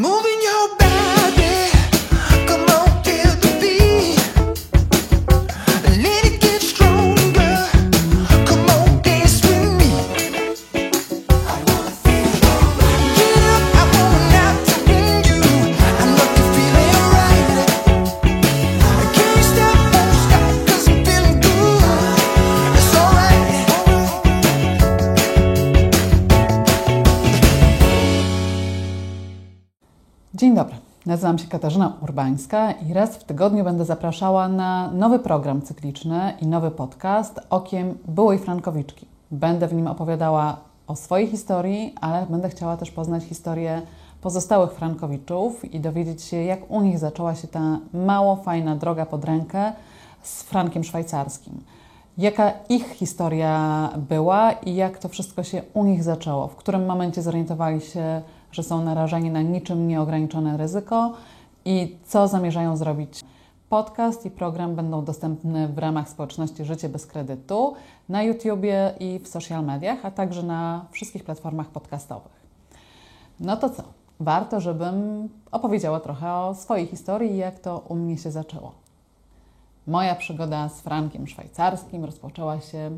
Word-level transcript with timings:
Move. 0.00 0.21
Nazywam 31.32 31.46
się 31.46 31.52
Katarzyna 31.52 31.92
Urbańska 32.02 32.72
i 32.72 32.92
raz 32.92 33.16
w 33.16 33.24
tygodniu 33.24 33.64
będę 33.64 33.84
zapraszała 33.84 34.48
na 34.48 34.90
nowy 34.90 35.18
program 35.18 35.62
cykliczny 35.62 36.32
i 36.40 36.46
nowy 36.46 36.70
podcast 36.70 37.40
Okiem 37.50 37.98
byłej 38.08 38.38
Frankowiczki. 38.38 39.06
Będę 39.30 39.68
w 39.68 39.74
nim 39.74 39.86
opowiadała 39.86 40.56
o 40.86 40.96
swojej 40.96 41.26
historii, 41.26 41.94
ale 42.00 42.26
będę 42.26 42.48
chciała 42.48 42.76
też 42.76 42.90
poznać 42.90 43.24
historię 43.24 43.82
pozostałych 44.20 44.72
Frankowiczów 44.72 45.74
i 45.74 45.80
dowiedzieć 45.80 46.22
się, 46.22 46.36
jak 46.36 46.70
u 46.70 46.80
nich 46.80 46.98
zaczęła 46.98 47.34
się 47.34 47.48
ta 47.48 47.78
mało 47.94 48.36
fajna 48.36 48.76
droga 48.76 49.06
pod 49.06 49.24
rękę 49.24 49.72
z 50.22 50.42
Frankiem 50.42 50.84
Szwajcarskim. 50.84 51.64
Jaka 52.18 52.52
ich 52.68 52.88
historia 52.88 53.88
była 54.08 54.52
i 54.52 54.74
jak 54.74 54.98
to 54.98 55.08
wszystko 55.08 55.42
się 55.42 55.62
u 55.74 55.84
nich 55.84 56.02
zaczęło? 56.02 56.48
W 56.48 56.56
którym 56.56 56.86
momencie 56.86 57.22
zorientowali 57.22 57.80
się, 57.80 58.22
że 58.52 58.62
są 58.62 58.84
narażeni 58.84 59.30
na 59.30 59.42
niczym 59.42 59.88
nieograniczone 59.88 60.56
ryzyko 60.56 61.12
i 61.64 61.96
co 62.04 62.28
zamierzają 62.28 62.76
zrobić? 62.76 63.20
Podcast 63.68 64.26
i 64.26 64.30
program 64.30 64.74
będą 64.74 65.04
dostępne 65.04 65.68
w 65.68 65.78
ramach 65.78 66.08
społeczności 66.08 66.64
Życie 66.64 66.88
bez 66.88 67.06
kredytu 67.06 67.74
na 68.08 68.22
YouTubie 68.22 68.94
i 69.00 69.18
w 69.18 69.28
social 69.28 69.64
mediach, 69.64 69.98
a 70.06 70.10
także 70.10 70.42
na 70.42 70.86
wszystkich 70.90 71.24
platformach 71.24 71.68
podcastowych. 71.68 72.42
No 73.40 73.56
to 73.56 73.70
co? 73.70 73.82
Warto, 74.20 74.60
żebym 74.60 75.28
opowiedziała 75.50 76.00
trochę 76.00 76.32
o 76.32 76.54
swojej 76.54 76.86
historii 76.86 77.32
i 77.32 77.36
jak 77.36 77.58
to 77.58 77.78
u 77.88 77.94
mnie 77.94 78.18
się 78.18 78.30
zaczęło. 78.30 78.72
Moja 79.86 80.14
przygoda 80.14 80.68
z 80.68 80.80
frankiem 80.80 81.26
szwajcarskim 81.26 82.04
rozpoczęła 82.04 82.60
się 82.60 82.90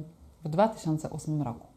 w 0.44 0.48
2008 0.48 1.42
roku. 1.42 1.73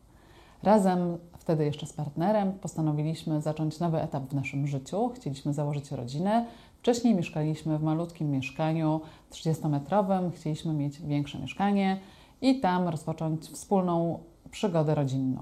Razem, 0.63 1.17
wtedy 1.38 1.66
jeszcze 1.66 1.86
z 1.86 1.94
partnerem, 1.94 2.52
postanowiliśmy 2.52 3.41
zacząć 3.41 3.80
nowy 3.80 4.02
etap 4.02 4.23
w 4.23 4.33
naszym 4.33 4.67
życiu. 4.67 5.11
Chcieliśmy 5.16 5.53
założyć 5.53 5.91
rodzinę. 5.91 6.45
Wcześniej 6.80 7.16
mieszkaliśmy 7.16 7.77
w 7.77 7.83
malutkim 7.83 8.31
mieszkaniu 8.31 9.02
30-metrowym, 9.31 10.31
chcieliśmy 10.35 10.73
mieć 10.73 11.02
większe 11.02 11.39
mieszkanie 11.39 12.00
i 12.41 12.59
tam 12.59 12.88
rozpocząć 12.88 13.45
wspólną 13.45 14.19
przygodę 14.52 14.95
rodzinną. 14.95 15.39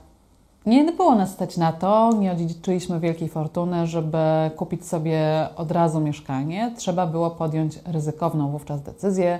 Nie 0.65 0.91
było 0.91 1.15
nas 1.15 1.31
stać 1.31 1.57
na 1.57 1.73
to, 1.73 2.11
nie 2.19 2.31
odziedziczyliśmy 2.31 2.99
wielkiej 2.99 3.29
fortuny, 3.29 3.87
żeby 3.87 4.17
kupić 4.55 4.85
sobie 4.85 5.47
od 5.55 5.71
razu 5.71 6.01
mieszkanie. 6.01 6.73
Trzeba 6.77 7.07
było 7.07 7.31
podjąć 7.31 7.79
ryzykowną 7.85 8.51
wówczas 8.51 8.81
decyzję, 8.81 9.39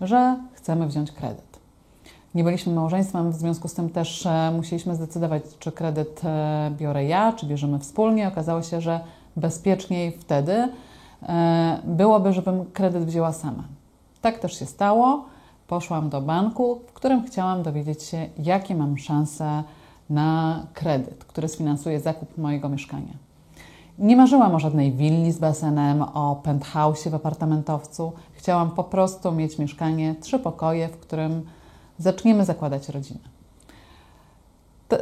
że 0.00 0.36
chcemy 0.52 0.86
wziąć 0.86 1.12
kredyt. 1.12 1.53
Nie 2.34 2.44
byliśmy 2.44 2.72
małżeństwem, 2.72 3.30
w 3.30 3.34
związku 3.34 3.68
z 3.68 3.74
tym 3.74 3.90
też 3.90 4.26
e, 4.26 4.52
musieliśmy 4.56 4.94
zdecydować, 4.94 5.42
czy 5.58 5.72
kredyt 5.72 6.24
e, 6.24 6.70
biorę 6.78 7.04
ja, 7.04 7.32
czy 7.32 7.46
bierzemy 7.46 7.78
wspólnie. 7.78 8.28
Okazało 8.28 8.62
się, 8.62 8.80
że 8.80 9.00
bezpieczniej 9.36 10.12
wtedy 10.12 10.68
e, 11.22 11.78
byłoby, 11.84 12.32
żebym 12.32 12.64
kredyt 12.64 13.04
wzięła 13.04 13.32
sama. 13.32 13.64
Tak 14.20 14.38
też 14.38 14.58
się 14.58 14.66
stało. 14.66 15.24
Poszłam 15.66 16.08
do 16.08 16.20
banku, 16.20 16.80
w 16.86 16.92
którym 16.92 17.24
chciałam 17.26 17.62
dowiedzieć 17.62 18.02
się, 18.02 18.26
jakie 18.38 18.74
mam 18.74 18.98
szanse 18.98 19.62
na 20.10 20.62
kredyt, 20.74 21.24
który 21.24 21.48
sfinansuje 21.48 22.00
zakup 22.00 22.38
mojego 22.38 22.68
mieszkania. 22.68 23.14
Nie 23.98 24.16
marzyłam 24.16 24.54
o 24.54 24.58
żadnej 24.58 24.92
willi 24.92 25.32
z 25.32 25.38
basenem, 25.38 26.02
o 26.02 26.42
penthouse'ie 26.44 27.10
w 27.10 27.14
apartamentowcu. 27.14 28.12
Chciałam 28.32 28.70
po 28.70 28.84
prostu 28.84 29.32
mieć 29.32 29.58
mieszkanie, 29.58 30.14
trzy 30.20 30.38
pokoje, 30.38 30.88
w 30.88 30.96
którym 30.96 31.42
zaczniemy 31.98 32.44
zakładać 32.44 32.88
rodzinę. 32.88 33.20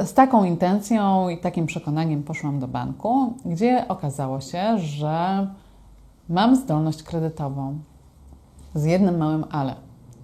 Z 0.05 0.13
taką 0.13 0.43
intencją 0.43 1.29
i 1.29 1.37
takim 1.37 1.65
przekonaniem 1.65 2.23
poszłam 2.23 2.59
do 2.59 2.67
banku, 2.67 3.33
gdzie 3.45 3.85
okazało 3.87 4.41
się, 4.41 4.79
że 4.79 5.47
mam 6.29 6.55
zdolność 6.55 7.03
kredytową. 7.03 7.79
Z 8.75 8.85
jednym 8.85 9.17
małym 9.17 9.45
ale. 9.51 9.75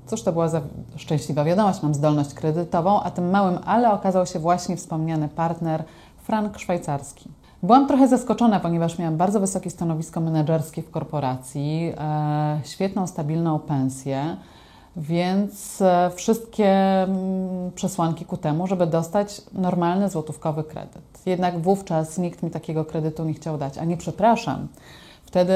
Cóż 0.08 0.24
to 0.24 0.32
była 0.32 0.48
za 0.48 0.62
szczęśliwa 0.96 1.44
wiadomość, 1.44 1.84
mam 1.84 1.94
zdolność 1.94 2.34
kredytową, 2.34 3.02
a 3.02 3.12
tym 3.12 3.30
małym 3.30 3.60
ale 3.66 3.92
okazał 3.92 4.26
się 4.26 4.40
właśnie 4.40 4.78
wspomniany 4.78 5.28
partner 5.28 5.84
frank 6.18 6.60
szwajcarski. 6.60 7.30
Byłam 7.64 7.88
trochę 7.88 8.08
zaskoczona, 8.08 8.60
ponieważ 8.60 9.00
miałam 9.00 9.18
bardzo 9.18 9.40
wysokie 9.40 9.70
stanowisko 9.70 10.22
menedżerskie 10.22 10.82
w 10.82 10.92
korporacji, 10.92 11.94
e, 11.98 12.60
świetną, 12.64 13.08
stabilną 13.08 13.60
pensję, 13.60 14.38
więc 15.00 15.82
e, 15.82 16.12
wszystkie 16.16 16.70
mm, 17.04 17.72
przesłanki 17.76 18.26
ku 18.26 18.38
temu, 18.38 18.68
żeby 18.68 18.88
dostać 18.88 19.42
normalny 19.54 20.10
złotówkowy 20.10 20.64
kredyt. 20.64 21.26
Jednak 21.26 21.60
wówczas 21.60 22.18
nikt 22.18 22.44
mi 22.44 22.52
takiego 22.52 22.86
kredytu 22.86 23.26
nie 23.26 23.34
chciał 23.34 23.58
dać, 23.58 23.78
a 23.78 23.86
nie 23.86 23.98
przepraszam. 23.98 24.68
Wtedy 25.26 25.54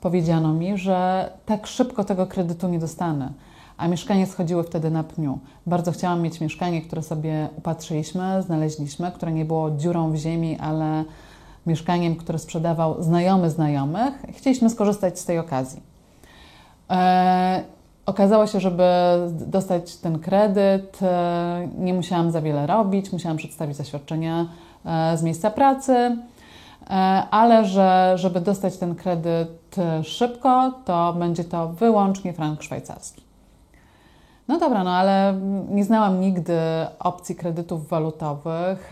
powiedziano 0.00 0.52
mi, 0.52 0.78
że 0.78 1.30
tak 1.46 1.66
szybko 1.66 2.04
tego 2.04 2.26
kredytu 2.26 2.68
nie 2.68 2.78
dostanę 2.78 3.32
a 3.76 3.88
mieszkanie 3.88 4.26
schodziły 4.26 4.64
wtedy 4.64 4.90
na 4.90 5.04
pniu. 5.04 5.38
Bardzo 5.66 5.92
chciałam 5.92 6.22
mieć 6.22 6.40
mieszkanie, 6.40 6.82
które 6.82 7.02
sobie 7.02 7.48
upatrzyliśmy, 7.56 8.42
znaleźliśmy, 8.42 9.12
które 9.12 9.32
nie 9.32 9.44
było 9.44 9.70
dziurą 9.70 10.12
w 10.12 10.16
ziemi, 10.16 10.58
ale 10.60 11.04
mieszkaniem, 11.66 12.16
które 12.16 12.38
sprzedawał 12.38 13.02
znajomy 13.02 13.50
znajomych. 13.50 14.14
Chcieliśmy 14.36 14.70
skorzystać 14.70 15.18
z 15.18 15.24
tej 15.24 15.38
okazji. 15.38 15.82
Okazało 18.06 18.46
się, 18.46 18.60
żeby 18.60 18.84
dostać 19.30 19.96
ten 19.96 20.18
kredyt, 20.18 20.98
e, 21.02 21.68
nie 21.78 21.94
musiałam 21.94 22.30
za 22.30 22.40
wiele 22.40 22.66
robić, 22.66 23.12
musiałam 23.12 23.36
przedstawić 23.36 23.76
zaświadczenia 23.76 24.46
e, 24.84 25.16
z 25.16 25.22
miejsca 25.22 25.50
pracy, 25.50 25.92
e, 25.92 26.16
ale 27.30 27.64
że 27.64 28.12
żeby 28.16 28.40
dostać 28.40 28.76
ten 28.76 28.94
kredyt 28.94 29.76
szybko, 30.02 30.72
to 30.84 31.14
będzie 31.18 31.44
to 31.44 31.68
wyłącznie 31.68 32.32
frank 32.32 32.62
szwajcarski. 32.62 33.24
No 34.48 34.58
dobra, 34.58 34.84
no 34.84 34.90
ale 34.90 35.40
nie 35.70 35.84
znałam 35.84 36.20
nigdy 36.20 36.58
opcji 36.98 37.36
kredytów 37.36 37.88
walutowych 37.88 38.90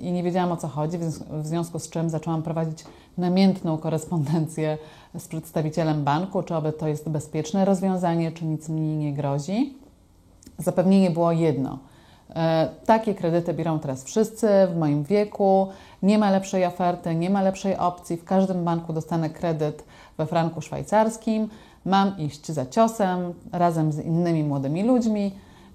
i 0.00 0.12
nie 0.12 0.22
wiedziałam 0.22 0.52
o 0.52 0.56
co 0.56 0.68
chodzi, 0.68 0.98
w 1.30 1.46
związku 1.46 1.78
z 1.78 1.90
czym 1.90 2.10
zaczęłam 2.10 2.42
prowadzić 2.42 2.84
namiętną 3.18 3.78
korespondencję 3.78 4.78
z 5.18 5.28
przedstawicielem 5.28 6.04
banku, 6.04 6.42
czy 6.42 6.54
oby 6.54 6.72
to 6.72 6.88
jest 6.88 7.08
bezpieczne 7.08 7.64
rozwiązanie, 7.64 8.32
czy 8.32 8.44
nic 8.44 8.68
mi 8.68 8.80
nie 8.80 9.12
grozi. 9.12 9.74
Zapewnienie 10.58 11.10
było 11.10 11.32
jedno. 11.32 11.78
E, 12.36 12.68
Takie 12.86 13.14
kredyty 13.14 13.54
biorą 13.54 13.78
teraz 13.78 14.04
wszyscy 14.04 14.48
w 14.72 14.76
moim 14.76 15.04
wieku. 15.04 15.68
Nie 16.02 16.18
ma 16.18 16.30
lepszej 16.30 16.66
oferty, 16.66 17.14
nie 17.14 17.30
ma 17.30 17.42
lepszej 17.42 17.76
opcji. 17.76 18.16
W 18.16 18.24
każdym 18.24 18.64
banku 18.64 18.92
dostanę 18.92 19.30
kredyt 19.30 19.84
we 20.18 20.26
franku 20.26 20.60
szwajcarskim. 20.60 21.48
Mam 21.84 22.18
iść 22.18 22.46
za 22.46 22.66
ciosem 22.66 23.34
razem 23.52 23.92
z 23.92 23.98
innymi 23.98 24.44
młodymi 24.44 24.82
ludźmi 24.82 25.32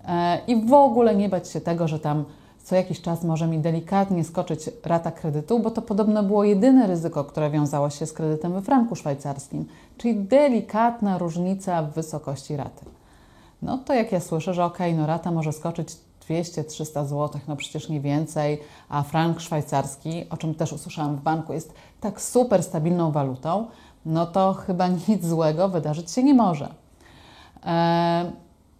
e, 0.07 0.39
i 0.47 0.65
w 0.65 0.73
ogóle 0.73 1.15
nie 1.15 1.29
bać 1.29 1.49
się 1.49 1.61
tego, 1.61 1.87
że 1.87 1.99
tam 1.99 2.25
co 2.67 2.75
jakiś 2.75 3.01
czas 3.01 3.23
może 3.23 3.47
mi 3.47 3.59
delikatnie 3.59 4.23
skoczyć 4.23 4.69
rata 4.85 5.11
kredytu, 5.11 5.59
bo 5.59 5.71
to 5.71 5.81
podobno 5.81 6.23
było 6.23 6.43
jedyne 6.43 6.87
ryzyko, 6.87 7.23
które 7.23 7.49
wiązało 7.49 7.89
się 7.89 8.05
z 8.05 8.13
kredytem 8.13 8.53
we 8.53 8.61
franku 8.61 8.95
szwajcarskim, 8.95 9.65
czyli 9.97 10.15
delikatna 10.15 11.17
różnica 11.17 11.83
w 11.83 11.93
wysokości 11.93 12.57
raty. 12.57 12.85
No 13.61 13.77
to 13.77 13.93
jak 13.93 14.11
ja 14.11 14.19
słyszę, 14.19 14.53
że 14.53 14.65
okej, 14.65 14.95
no 14.95 15.05
rata 15.05 15.31
może 15.31 15.53
skoczyć 15.53 15.97
200-300 16.29 17.05
zł, 17.05 17.29
no 17.47 17.55
przecież 17.55 17.89
nie 17.89 18.01
więcej, 18.01 18.59
a 18.89 19.03
frank 19.03 19.39
szwajcarski, 19.39 20.25
o 20.29 20.37
czym 20.37 20.55
też 20.55 20.73
usłyszałam 20.73 21.15
w 21.15 21.21
banku, 21.21 21.53
jest 21.53 21.73
tak 22.01 22.21
super 22.21 22.63
stabilną 22.63 23.11
walutą, 23.11 23.67
no 24.05 24.25
to 24.25 24.53
chyba 24.53 24.87
nic 24.87 25.25
złego 25.25 25.69
wydarzyć 25.69 26.11
się 26.11 26.23
nie 26.23 26.33
może. 26.33 26.69
E, 27.65 28.31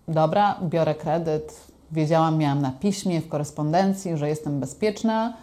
dobra, 0.07 0.55
biorę 0.63 0.95
kredyt. 0.95 1.66
Wiedziałam, 1.91 2.37
miałam 2.37 2.61
na 2.61 2.71
piśmie, 2.71 3.21
w 3.21 3.29
korespondencji, 3.29 4.17
że 4.17 4.29
jestem 4.29 4.59
bezpieczna. 4.59 5.33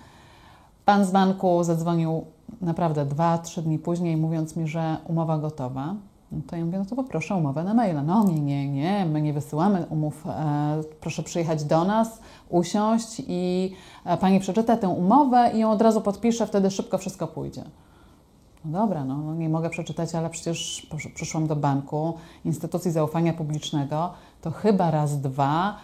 Pan 0.84 1.04
z 1.04 1.10
banku 1.10 1.64
zadzwonił 1.64 2.24
naprawdę 2.60 3.06
dwa, 3.06 3.38
trzy 3.38 3.62
dni 3.62 3.78
później, 3.78 4.16
mówiąc 4.16 4.56
mi, 4.56 4.68
że 4.68 4.96
umowa 5.08 5.38
gotowa. 5.38 5.94
No 6.32 6.40
to 6.46 6.56
ja 6.56 6.64
mówię, 6.64 6.78
no 6.78 6.84
to 6.84 6.96
poproszę 6.96 7.34
umowę 7.34 7.64
na 7.64 7.74
maila. 7.74 8.02
No 8.02 8.24
nie, 8.24 8.40
nie, 8.40 8.68
nie, 8.68 9.06
my 9.06 9.22
nie 9.22 9.32
wysyłamy 9.32 9.86
umów. 9.90 10.26
E, 10.26 10.82
proszę 11.00 11.22
przyjechać 11.22 11.64
do 11.64 11.84
nas, 11.84 12.20
usiąść 12.48 13.22
i 13.28 13.72
e, 14.04 14.16
Pani 14.16 14.40
przeczyta 14.40 14.76
tę 14.76 14.88
umowę 14.88 15.50
i 15.54 15.58
ją 15.58 15.70
od 15.70 15.82
razu 15.82 16.00
podpisze, 16.00 16.46
wtedy 16.46 16.70
szybko 16.70 16.98
wszystko 16.98 17.26
pójdzie. 17.26 17.64
No 18.64 18.80
dobra, 18.80 19.04
no, 19.04 19.18
no 19.18 19.34
nie 19.34 19.48
mogę 19.48 19.70
przeczytać, 19.70 20.14
ale 20.14 20.30
przecież 20.30 20.86
przyszłam 21.14 21.46
do 21.46 21.56
banku, 21.56 22.14
instytucji 22.44 22.90
zaufania 22.90 23.32
publicznego, 23.32 24.12
to 24.42 24.50
chyba 24.50 24.90
raz, 24.90 25.20
dwa 25.20 25.76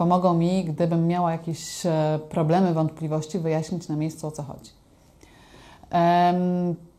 pomogą 0.00 0.34
mi, 0.34 0.64
gdybym 0.64 1.06
miała 1.06 1.32
jakieś 1.32 1.86
e, 1.86 2.18
problemy, 2.30 2.74
wątpliwości, 2.74 3.38
wyjaśnić 3.38 3.88
na 3.88 3.96
miejscu 3.96 4.26
o 4.26 4.30
co 4.30 4.42
chodzi. 4.42 4.70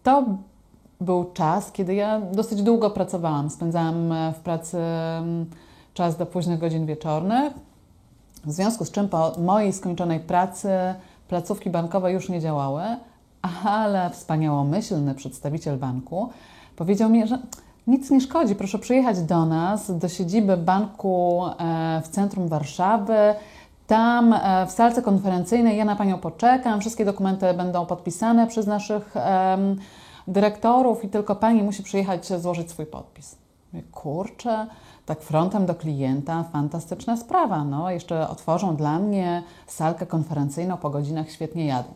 To 0.03 0.25
był 1.01 1.31
czas, 1.33 1.71
kiedy 1.71 1.95
ja 1.95 2.21
dosyć 2.21 2.63
długo 2.63 2.89
pracowałam. 2.89 3.49
Spędzałam 3.49 4.11
e, 4.11 4.33
w 4.33 4.39
pracy 4.39 4.77
czas 5.93 6.17
do 6.17 6.25
późnych 6.25 6.59
godzin 6.59 6.85
wieczornych, 6.85 7.53
w 8.45 8.51
związku 8.51 8.85
z 8.85 8.91
czym 8.91 9.09
po 9.09 9.31
mojej 9.37 9.73
skończonej 9.73 10.19
pracy 10.19 10.69
placówki 11.27 11.69
bankowe 11.69 12.11
już 12.11 12.29
nie 12.29 12.41
działały, 12.41 12.83
ale 13.63 14.09
wspaniałomyślny 14.09 15.15
przedstawiciel 15.15 15.77
banku 15.77 16.29
powiedział 16.75 17.09
mi, 17.09 17.27
że 17.27 17.39
nic 17.91 18.11
nie 18.11 18.21
szkodzi, 18.21 18.55
proszę 18.55 18.79
przyjechać 18.79 19.21
do 19.21 19.45
nas, 19.45 19.97
do 19.97 20.09
siedziby 20.09 20.57
banku 20.57 21.43
e, 21.45 22.01
w 22.03 22.07
centrum 22.07 22.47
Warszawy. 22.47 23.17
Tam 23.87 24.33
e, 24.33 24.65
w 24.67 24.71
salce 24.71 25.01
konferencyjnej 25.01 25.77
ja 25.77 25.85
na 25.85 25.95
Panią 25.95 26.17
poczekam, 26.17 26.79
wszystkie 26.79 27.05
dokumenty 27.05 27.53
będą 27.53 27.85
podpisane 27.85 28.47
przez 28.47 28.67
naszych 28.67 29.15
dyrektorów 30.27 31.03
i 31.03 31.09
tylko 31.09 31.35
Pani 31.35 31.63
musi 31.63 31.83
przyjechać 31.83 32.27
złożyć 32.41 32.69
swój 32.71 32.85
podpis. 32.85 33.35
Kurczę, 33.91 34.67
tak 35.05 35.21
frontem 35.21 35.65
do 35.65 35.75
klienta, 35.75 36.43
fantastyczna 36.43 37.17
sprawa. 37.17 37.63
No, 37.63 37.91
jeszcze 37.91 38.29
otworzą 38.29 38.75
dla 38.75 38.99
mnie 38.99 39.43
salkę 39.67 40.05
konferencyjną 40.05 40.77
po 40.77 40.89
godzinach, 40.89 41.31
świetnie 41.31 41.65
jadę. 41.65 41.89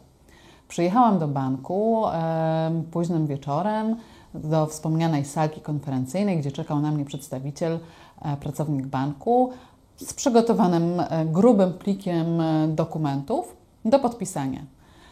Przyjechałam 0.68 1.20
do 1.20 1.28
banku 1.28 2.08
em, 2.08 2.84
późnym 2.84 3.28
wieczorem 3.28 3.96
do 4.44 4.66
wspomnianej 4.66 5.26
salki 5.26 5.62
konferencyjnej, 5.62 6.38
gdzie 6.38 6.52
czekał 6.52 6.80
na 6.80 6.92
mnie 6.92 7.06
przedstawiciel, 7.06 7.80
e, 8.22 8.38
pracownik 8.38 8.86
banku 8.86 9.52
z 9.98 10.14
przygotowanym 10.14 11.00
e, 11.00 11.26
grubym 11.26 11.74
plikiem 11.74 12.42
e, 12.42 12.68
dokumentów 12.68 13.56
do 13.86 14.00
podpisania. 14.00 14.60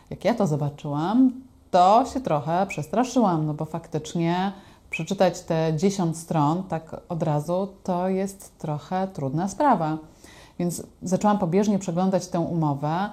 Jak 0.10 0.26
ja 0.26 0.34
to 0.34 0.48
zobaczyłam, 0.48 1.32
to 1.72 2.06
się 2.14 2.20
trochę 2.20 2.66
przestraszyłam, 2.68 3.46
no 3.46 3.54
bo 3.54 3.66
faktycznie 3.66 4.52
przeczytać 4.90 5.42
te 5.42 5.74
10 5.78 6.18
stron 6.18 6.64
tak 6.64 7.02
od 7.10 7.24
razu 7.24 7.68
to 7.84 8.10
jest 8.10 8.58
trochę 8.58 9.08
trudna 9.08 9.48
sprawa. 9.48 9.98
Więc 10.60 10.84
zaczęłam 11.02 11.40
pobieżnie 11.40 11.80
przeglądać 11.80 12.28
tę 12.28 12.40
umowę 12.40 13.10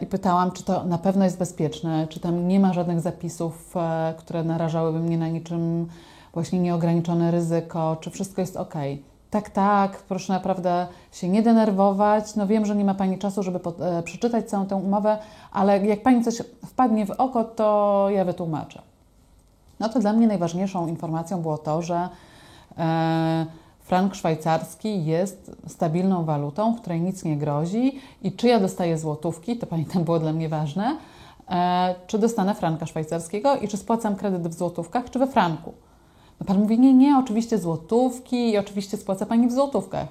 i 0.00 0.06
pytałam, 0.06 0.52
czy 0.52 0.62
to 0.62 0.84
na 0.84 0.98
pewno 0.98 1.24
jest 1.24 1.38
bezpieczne, 1.38 2.06
czy 2.06 2.20
tam 2.20 2.48
nie 2.48 2.60
ma 2.60 2.72
żadnych 2.72 3.00
zapisów, 3.00 3.76
e, 3.76 4.14
które 4.18 4.44
narażałyby 4.44 4.98
mnie 4.98 5.18
na 5.18 5.28
niczym 5.28 5.88
właśnie 6.34 6.60
nieograniczone 6.60 7.30
ryzyko, 7.30 7.96
czy 8.00 8.10
wszystko 8.10 8.40
jest 8.40 8.56
ok. 8.56 8.74
Tak, 9.30 9.50
tak, 9.50 10.02
proszę 10.02 10.32
naprawdę 10.32 10.86
się 11.12 11.28
nie 11.28 11.42
denerwować. 11.42 12.36
No 12.36 12.46
wiem, 12.46 12.66
że 12.66 12.76
nie 12.76 12.84
ma 12.84 12.94
Pani 12.94 13.18
czasu, 13.18 13.42
żeby 13.42 13.60
po, 13.60 13.74
e, 13.86 14.02
przeczytać 14.02 14.48
całą 14.48 14.66
tę 14.66 14.76
umowę, 14.76 15.18
ale 15.52 15.86
jak 15.86 16.02
Pani 16.02 16.24
coś 16.24 16.42
wpadnie 16.66 17.06
w 17.06 17.10
oko, 17.10 17.44
to 17.44 18.06
ja 18.10 18.24
wytłumaczę. 18.24 18.82
No 19.80 19.88
to 19.88 20.00
dla 20.00 20.12
mnie 20.12 20.26
najważniejszą 20.26 20.86
informacją 20.86 21.42
było 21.42 21.58
to, 21.58 21.82
że 21.82 22.08
e, 22.78 23.46
frank 23.88 24.14
szwajcarski 24.14 25.04
jest 25.04 25.56
stabilną 25.66 26.24
walutą, 26.24 26.74
której 26.74 27.00
nic 27.00 27.24
nie 27.24 27.36
grozi 27.36 28.00
i 28.22 28.32
czy 28.32 28.48
ja 28.48 28.60
dostaję 28.60 28.98
złotówki, 28.98 29.56
to 29.56 29.66
pamiętam 29.66 30.04
było 30.04 30.18
dla 30.18 30.32
mnie 30.32 30.48
ważne, 30.48 30.96
e, 31.50 31.94
czy 32.06 32.18
dostanę 32.18 32.54
franka 32.54 32.86
szwajcarskiego 32.86 33.56
i 33.56 33.68
czy 33.68 33.76
spłacam 33.76 34.16
kredyt 34.16 34.48
w 34.48 34.58
złotówkach, 34.58 35.10
czy 35.10 35.18
we 35.18 35.26
franku. 35.26 35.72
No 36.40 36.46
pan 36.46 36.58
mówi, 36.58 36.78
nie, 36.78 36.94
nie, 36.94 37.18
oczywiście 37.18 37.58
złotówki 37.58 38.50
i 38.50 38.58
oczywiście 38.58 38.96
spłaca 38.96 39.26
Pani 39.26 39.48
w 39.48 39.52
złotówkach. 39.52 40.08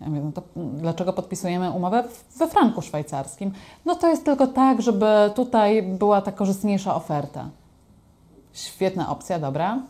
Ja 0.00 0.08
mówię, 0.08 0.20
no 0.20 0.32
to 0.32 0.42
dlaczego 0.56 1.12
podpisujemy 1.12 1.70
umowę 1.70 2.04
we 2.36 2.48
franku 2.48 2.82
szwajcarskim? 2.82 3.52
No 3.84 3.94
to 3.94 4.08
jest 4.08 4.24
tylko 4.24 4.46
tak, 4.46 4.82
żeby 4.82 5.06
tutaj 5.34 5.82
była 5.82 6.22
ta 6.22 6.32
korzystniejsza 6.32 6.94
oferta. 6.94 7.48
Świetna 8.52 9.10
opcja, 9.10 9.38
dobra. 9.38 9.82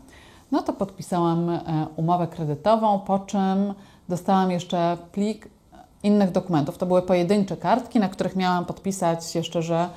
No 0.53 0.63
to 0.63 0.73
podpisałam 0.73 1.51
e, 1.51 1.63
umowę 1.97 2.27
kredytową, 2.27 2.99
po 2.99 3.19
czym 3.19 3.75
dostałam 4.09 4.51
jeszcze 4.51 4.97
plik 5.13 5.49
innych 6.03 6.33
dokumentów. 6.33 6.79
To 6.79 6.87
były 6.87 7.03
pojedyncze 7.03 7.57
kartki, 7.57 8.01
na 8.01 8.09
których 8.09 8.37
miałam 8.37 8.65
podpisać 8.65 9.35
jeszcze, 9.35 9.63
że 9.63 9.89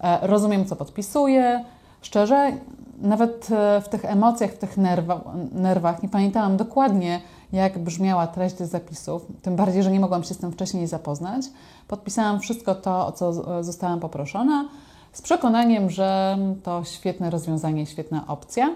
e, 0.00 0.18
rozumiem, 0.26 0.66
co 0.66 0.76
podpisuję. 0.76 1.64
Szczerze, 2.02 2.52
nawet 2.98 3.48
e, 3.50 3.80
w 3.80 3.88
tych 3.88 4.04
emocjach, 4.04 4.50
w 4.50 4.58
tych 4.58 4.76
nerwa, 4.76 5.20
nerwach 5.52 6.02
nie 6.02 6.08
pamiętałam 6.08 6.56
dokładnie, 6.56 7.20
jak 7.52 7.78
brzmiała 7.78 8.26
treść 8.26 8.54
tych 8.54 8.66
zapisów, 8.66 9.26
tym 9.42 9.56
bardziej, 9.56 9.82
że 9.82 9.90
nie 9.90 10.00
mogłam 10.00 10.24
się 10.24 10.34
z 10.34 10.38
tym 10.38 10.52
wcześniej 10.52 10.86
zapoznać. 10.86 11.46
Podpisałam 11.88 12.40
wszystko 12.40 12.74
to, 12.74 13.06
o 13.06 13.12
co 13.12 13.32
zostałam 13.64 14.00
poproszona, 14.00 14.68
z 15.12 15.22
przekonaniem, 15.22 15.90
że 15.90 16.38
to 16.62 16.84
świetne 16.84 17.30
rozwiązanie, 17.30 17.86
świetna 17.86 18.24
opcja. 18.26 18.74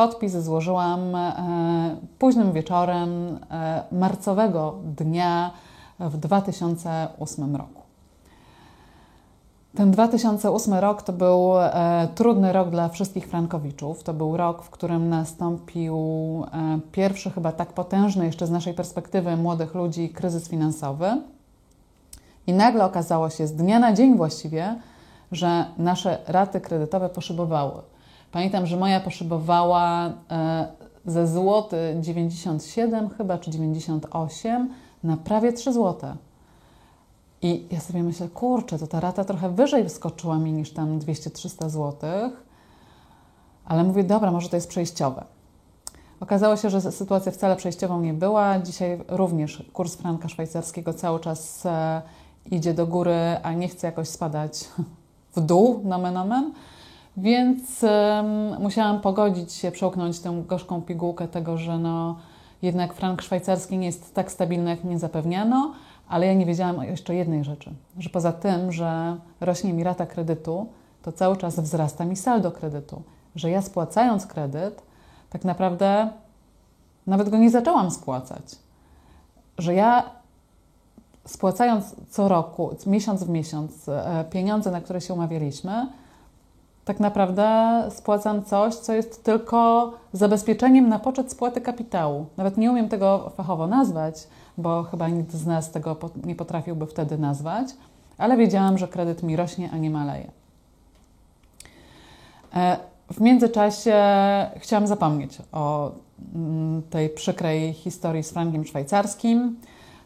Podpis 0.00 0.32
złożyłam 0.32 1.14
e, 1.14 1.96
późnym 2.18 2.52
wieczorem 2.52 3.38
e, 3.50 3.82
marcowego 3.92 4.74
dnia 4.84 5.50
w 6.00 6.16
2008 6.16 7.56
roku. 7.56 7.82
Ten 9.76 9.90
2008 9.90 10.74
rok 10.74 11.02
to 11.02 11.12
był 11.12 11.60
e, 11.60 12.08
trudny 12.14 12.52
rok 12.52 12.70
dla 12.70 12.88
wszystkich 12.88 13.26
Frankowiczów. 13.26 14.02
To 14.02 14.14
był 14.14 14.36
rok, 14.36 14.62
w 14.62 14.70
którym 14.70 15.08
nastąpił 15.08 15.96
pierwszy, 16.92 17.30
chyba 17.30 17.52
tak 17.52 17.72
potężny 17.72 18.26
jeszcze 18.26 18.46
z 18.46 18.50
naszej 18.50 18.74
perspektywy 18.74 19.36
młodych 19.36 19.74
ludzi, 19.74 20.08
kryzys 20.08 20.48
finansowy. 20.48 21.22
I 22.46 22.52
nagle 22.52 22.84
okazało 22.84 23.30
się 23.30 23.46
z 23.46 23.52
dnia 23.52 23.78
na 23.78 23.92
dzień 23.92 24.16
właściwie, 24.16 24.76
że 25.32 25.64
nasze 25.78 26.18
raty 26.26 26.60
kredytowe 26.60 27.08
poszybowały. 27.08 27.82
Pamiętam, 28.32 28.66
że 28.66 28.76
moja 28.76 29.00
poszybowała 29.00 30.12
e, 30.30 30.66
ze 31.06 31.26
złoty 31.26 31.96
97 32.00 33.08
chyba, 33.08 33.38
czy 33.38 33.50
98 33.50 34.70
na 35.04 35.16
prawie 35.16 35.52
3 35.52 35.72
złote. 35.72 36.16
I 37.42 37.66
ja 37.70 37.80
sobie 37.80 38.02
myślę, 38.02 38.28
kurczę, 38.28 38.78
to 38.78 38.86
ta 38.86 39.00
rata 39.00 39.24
trochę 39.24 39.50
wyżej 39.50 39.82
wyskoczyła 39.82 40.38
mi 40.38 40.52
niż 40.52 40.72
tam 40.72 40.98
200-300 40.98 41.68
zł, 41.68 41.96
ale 43.64 43.84
mówię, 43.84 44.04
dobra, 44.04 44.30
może 44.30 44.48
to 44.48 44.56
jest 44.56 44.68
przejściowe. 44.68 45.24
Okazało 46.20 46.56
się, 46.56 46.70
że 46.70 46.80
sytuacja 46.80 47.32
wcale 47.32 47.56
przejściową 47.56 48.00
nie 48.00 48.14
była. 48.14 48.58
Dzisiaj 48.58 48.98
również 49.08 49.64
kurs 49.72 49.96
franka 49.96 50.28
szwajcarskiego 50.28 50.94
cały 50.94 51.20
czas 51.20 51.66
e, 51.66 52.02
idzie 52.50 52.74
do 52.74 52.86
góry, 52.86 53.16
a 53.42 53.52
nie 53.52 53.68
chce 53.68 53.86
jakoś 53.86 54.08
spadać 54.08 54.64
w 55.36 55.40
dół, 55.40 55.80
nomen 55.84 56.16
omen. 56.16 56.52
Więc 57.16 57.84
em, 57.84 58.62
musiałam 58.62 59.00
pogodzić 59.00 59.52
się, 59.52 59.70
przełknąć 59.70 60.20
tę 60.20 60.42
gorzką 60.46 60.82
pigułkę 60.82 61.28
tego, 61.28 61.56
że 61.56 61.78
no, 61.78 62.16
jednak 62.62 62.94
frank 62.94 63.22
szwajcarski 63.22 63.78
nie 63.78 63.86
jest 63.86 64.14
tak 64.14 64.32
stabilny, 64.32 64.70
jak 64.70 64.84
mnie 64.84 64.98
zapewniano, 64.98 65.74
ale 66.08 66.26
ja 66.26 66.34
nie 66.34 66.46
wiedziałam 66.46 66.78
o 66.78 66.82
jeszcze 66.82 67.14
jednej 67.14 67.44
rzeczy, 67.44 67.70
że 67.98 68.10
poza 68.10 68.32
tym, 68.32 68.72
że 68.72 69.16
rośnie 69.40 69.72
mi 69.72 69.84
rata 69.84 70.06
kredytu, 70.06 70.66
to 71.02 71.12
cały 71.12 71.36
czas 71.36 71.60
wzrasta 71.60 72.04
mi 72.04 72.16
saldo 72.16 72.52
kredytu, 72.52 73.02
że 73.36 73.50
ja 73.50 73.62
spłacając 73.62 74.26
kredyt, 74.26 74.82
tak 75.30 75.44
naprawdę 75.44 76.10
nawet 77.06 77.28
go 77.28 77.38
nie 77.38 77.50
zaczęłam 77.50 77.90
spłacać, 77.90 78.42
że 79.58 79.74
ja 79.74 80.10
spłacając 81.26 81.96
co 82.10 82.28
roku, 82.28 82.76
miesiąc 82.86 83.24
w 83.24 83.28
miesiąc, 83.28 83.88
e, 83.88 84.24
pieniądze, 84.30 84.70
na 84.70 84.80
które 84.80 85.00
się 85.00 85.14
umawialiśmy, 85.14 85.86
tak 86.84 87.00
naprawdę 87.00 87.82
spłacam 87.90 88.44
coś, 88.44 88.74
co 88.74 88.92
jest 88.92 89.24
tylko 89.24 89.92
zabezpieczeniem 90.12 90.88
na 90.88 90.98
poczet 90.98 91.32
spłaty 91.32 91.60
kapitału. 91.60 92.26
Nawet 92.36 92.56
nie 92.56 92.70
umiem 92.70 92.88
tego 92.88 93.30
fachowo 93.36 93.66
nazwać, 93.66 94.14
bo 94.58 94.82
chyba 94.82 95.08
nikt 95.08 95.32
z 95.32 95.46
nas 95.46 95.70
tego 95.70 95.96
nie 96.24 96.34
potrafiłby 96.34 96.86
wtedy 96.86 97.18
nazwać, 97.18 97.68
ale 98.18 98.36
wiedziałam, 98.36 98.78
że 98.78 98.88
kredyt 98.88 99.22
mi 99.22 99.36
rośnie, 99.36 99.70
a 99.72 99.76
nie 99.76 99.90
maleje. 99.90 100.30
E, 102.54 102.76
W 103.10 103.20
międzyczasie 103.20 103.96
chciałam 104.56 104.86
zapomnieć 104.86 105.38
o 105.52 105.92
mm, 106.34 106.82
tej 106.82 107.08
przykrej 107.10 107.72
historii 107.72 108.22
z 108.22 108.30
frankiem 108.30 108.64
szwajcarskim. 108.64 109.56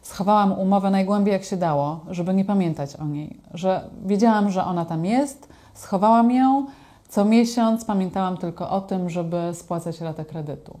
Schowałam 0.01 0.51
umowę 0.51 0.89
najgłębiej 0.89 1.33
jak 1.33 1.43
się 1.43 1.57
dało, 1.57 1.99
żeby 2.09 2.33
nie 2.33 2.45
pamiętać 2.45 2.95
o 2.95 3.05
niej. 3.05 3.39
Że 3.53 3.89
wiedziałam, 4.05 4.51
że 4.51 4.63
ona 4.63 4.85
tam 4.85 5.05
jest, 5.05 5.49
schowałam 5.75 6.31
ją. 6.31 6.65
Co 7.07 7.25
miesiąc 7.25 7.85
pamiętałam 7.85 8.37
tylko 8.37 8.69
o 8.69 8.81
tym, 8.81 9.09
żeby 9.09 9.37
spłacać 9.53 10.01
ratę 10.01 10.25
kredytu. 10.25 10.79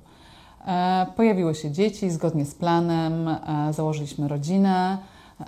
E, 0.67 1.05
Pojawiły 1.15 1.55
się 1.55 1.71
dzieci 1.71 2.11
zgodnie 2.11 2.45
z 2.45 2.55
planem, 2.55 3.27
e, 3.27 3.73
założyliśmy 3.73 4.27
rodzinę. 4.27 4.97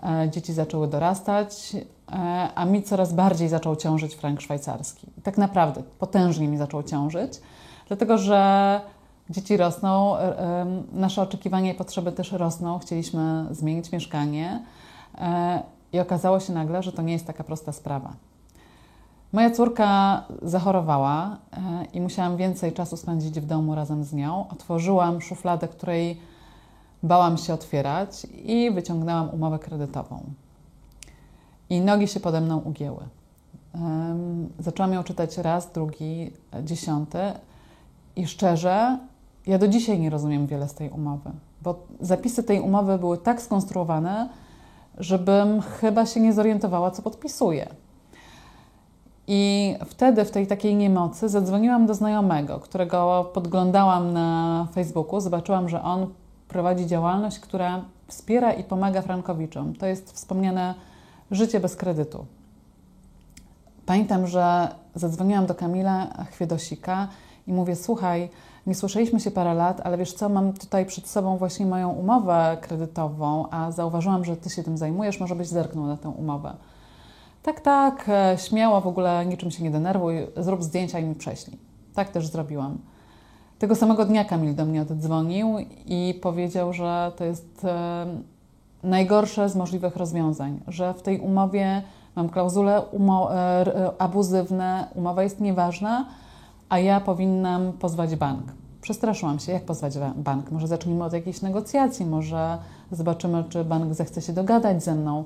e, 0.04 0.30
dzieci 0.30 0.54
zaczęły 0.54 0.88
dorastać, 0.88 1.76
a 2.56 2.66
mi 2.66 2.84
coraz 2.84 3.14
bardziej 3.14 3.50
zaczął 3.50 3.76
ciążyć 3.76 4.16
frank 4.16 4.42
szwajcarski. 4.42 5.08
Tak 5.24 5.38
naprawdę 5.38 5.84
potężnie 6.00 6.48
mi 6.48 6.58
zaczął 6.58 6.84
ciążyć, 6.84 7.34
dlatego 7.88 8.18
że 8.18 8.82
dzieci 9.30 9.58
rosną, 9.58 10.16
nasze 10.92 11.22
oczekiwania 11.22 11.72
i 11.72 11.76
potrzeby 11.76 12.12
też 12.12 12.32
rosną. 12.32 12.80
Chcieliśmy 12.80 13.46
zmienić 13.52 13.92
mieszkanie 13.92 14.64
i 15.94 16.00
okazało 16.00 16.40
się 16.40 16.54
nagle, 16.54 16.84
że 16.84 16.92
to 16.92 17.02
nie 17.02 17.14
jest 17.14 17.28
taka 17.28 17.44
prosta 17.44 17.72
sprawa. 17.72 18.14
Moja 19.38 19.52
córka 19.52 20.24
zachorowała 20.42 21.38
e, 21.52 21.86
i 21.94 22.02
musiałam 22.02 22.38
więcej 22.38 22.74
czasu 22.74 22.98
spędzić 22.98 23.40
w 23.40 23.46
domu 23.46 23.76
razem 23.76 24.04
z 24.04 24.14
nią. 24.14 24.46
Otworzyłam 24.50 25.22
szufladę, 25.22 25.68
której 25.68 26.20
bałam 27.04 27.38
się 27.38 27.54
otwierać 27.54 28.28
i 28.46 28.72
wyciągnęłam 28.72 29.30
umowę 29.30 29.60
kredytową. 29.60 30.24
I 31.70 31.82
nogi 31.82 32.08
się 32.08 32.20
pode 32.20 32.42
mną 32.42 32.58
ugięły. 32.58 33.04
Zaczęłam 34.60 34.94
ją 34.94 35.04
czytać 35.04 35.38
raz, 35.38 35.72
drugi, 35.72 36.32
dziesiąty 36.64 37.20
i 38.16 38.28
szczerze, 38.28 39.00
ja 39.48 39.58
do 39.58 39.68
dzisiaj 39.68 40.00
nie 40.00 40.10
rozumiem 40.10 40.48
wiele 40.48 40.70
z 40.70 40.74
tej 40.74 40.90
umowy, 40.90 41.32
bo 41.62 41.80
zapisy 42.00 42.44
tej 42.44 42.60
umowy 42.60 42.98
były 42.98 43.18
tak 43.18 43.42
skonstruowane, 43.42 44.30
żebym 44.98 45.62
chyba 45.62 46.06
się 46.06 46.20
nie 46.20 46.34
zorientowała, 46.34 46.92
co 46.92 47.02
podpisuję. 47.02 47.68
I 49.28 49.76
wtedy, 49.86 50.26
w 50.26 50.32
tej 50.32 50.48
takiej 50.48 50.76
niemocy, 50.76 51.30
zadzwoniłam 51.30 51.86
do 51.86 51.94
znajomego, 51.94 52.60
którego 52.60 53.32
podglądałam 53.34 54.14
na 54.14 54.68
Facebooku. 54.74 55.20
Zobaczyłam, 55.20 55.70
że 55.70 55.82
on 55.84 56.08
prowadzi 56.48 56.88
działalność, 56.88 57.40
która 57.40 57.82
wspiera 58.08 58.54
i 58.54 58.64
pomaga 58.64 59.02
Frankowiczom. 59.02 59.76
To 59.76 59.86
jest 59.86 60.12
wspomniane 60.12 60.76
życie 61.32 61.60
bez 61.60 61.76
kredytu. 61.76 62.26
Pamiętam, 63.86 64.28
że 64.28 64.68
zadzwoniłam 64.96 65.46
do 65.46 65.56
Kamila 65.56 66.08
Chwiedosika 66.32 67.08
i 67.48 67.54
mówię: 67.54 67.76
Słuchaj, 67.76 68.30
nie 68.68 68.76
słyszeliśmy 68.76 69.20
się 69.20 69.32
parę 69.32 69.54
lat, 69.54 69.82
ale 69.84 69.98
wiesz 69.98 70.14
co, 70.14 70.30
mam 70.30 70.54
tutaj 70.54 70.86
przed 70.86 71.08
sobą 71.08 71.38
właśnie 71.38 71.66
moją 71.66 71.90
umowę 71.90 72.58
kredytową, 72.62 73.46
a 73.52 73.72
zauważyłam, 73.72 74.26
że 74.26 74.38
ty 74.38 74.50
się 74.50 74.64
tym 74.64 74.78
zajmujesz, 74.78 75.20
może 75.20 75.36
byś 75.36 75.48
zerknął 75.48 75.86
na 75.86 75.98
tę 75.98 76.10
umowę. 76.10 76.54
Tak, 77.48 77.62
tak, 77.62 78.10
e, 78.10 78.38
śmiało, 78.38 78.82
w 78.82 78.88
ogóle 78.88 79.26
niczym 79.26 79.52
się 79.52 79.64
nie 79.64 79.72
denerwuj, 79.72 80.16
zrób 80.38 80.64
zdjęcia 80.64 81.00
i 81.00 81.04
mi 81.04 81.16
prześlij. 81.16 81.58
Tak 81.94 82.10
też 82.10 82.28
zrobiłam. 82.28 82.78
Tego 83.60 83.76
samego 83.76 84.06
dnia 84.06 84.26
Kamil 84.26 84.56
do 84.56 84.66
mnie 84.66 84.82
oddzwonił 84.82 85.56
i 85.86 86.20
powiedział, 86.22 86.74
że 86.74 87.12
to 87.16 87.26
jest 87.26 87.66
e, 87.66 88.06
najgorsze 88.84 89.50
z 89.50 89.56
możliwych 89.56 89.96
rozwiązań, 89.96 90.60
że 90.68 90.94
w 90.94 91.02
tej 91.02 91.20
umowie 91.20 91.82
mam 92.16 92.30
klauzule 92.30 92.82
umo- 92.94 93.32
e, 93.32 93.92
abuzywne, 93.98 94.88
umowa 94.96 95.24
jest 95.24 95.40
nieważna, 95.40 96.06
a 96.70 96.80
ja 96.80 97.00
powinnam 97.00 97.74
pozwać 97.74 98.16
bank. 98.16 98.44
Przestraszyłam 98.82 99.40
się, 99.40 99.52
jak 99.52 99.66
pozwać 99.66 99.98
wa- 99.98 100.14
bank? 100.16 100.52
Może 100.52 100.68
zacznijmy 100.68 101.04
od 101.04 101.14
jakiejś 101.14 101.42
negocjacji, 101.42 102.06
może 102.06 102.58
zobaczymy, 102.92 103.44
czy 103.50 103.64
bank 103.64 103.94
zechce 103.94 104.22
się 104.22 104.34
dogadać 104.34 104.84
ze 104.84 104.96
mną 104.96 105.24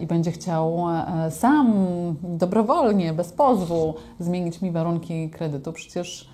i 0.00 0.06
będzie 0.06 0.32
chciał 0.32 0.86
e, 0.90 1.30
sam, 1.30 1.74
dobrowolnie, 2.22 3.12
bez 3.12 3.32
pozwu 3.32 3.94
zmienić 4.20 4.62
mi 4.62 4.70
warunki 4.70 5.30
kredytu. 5.30 5.72
Przecież 5.72 6.30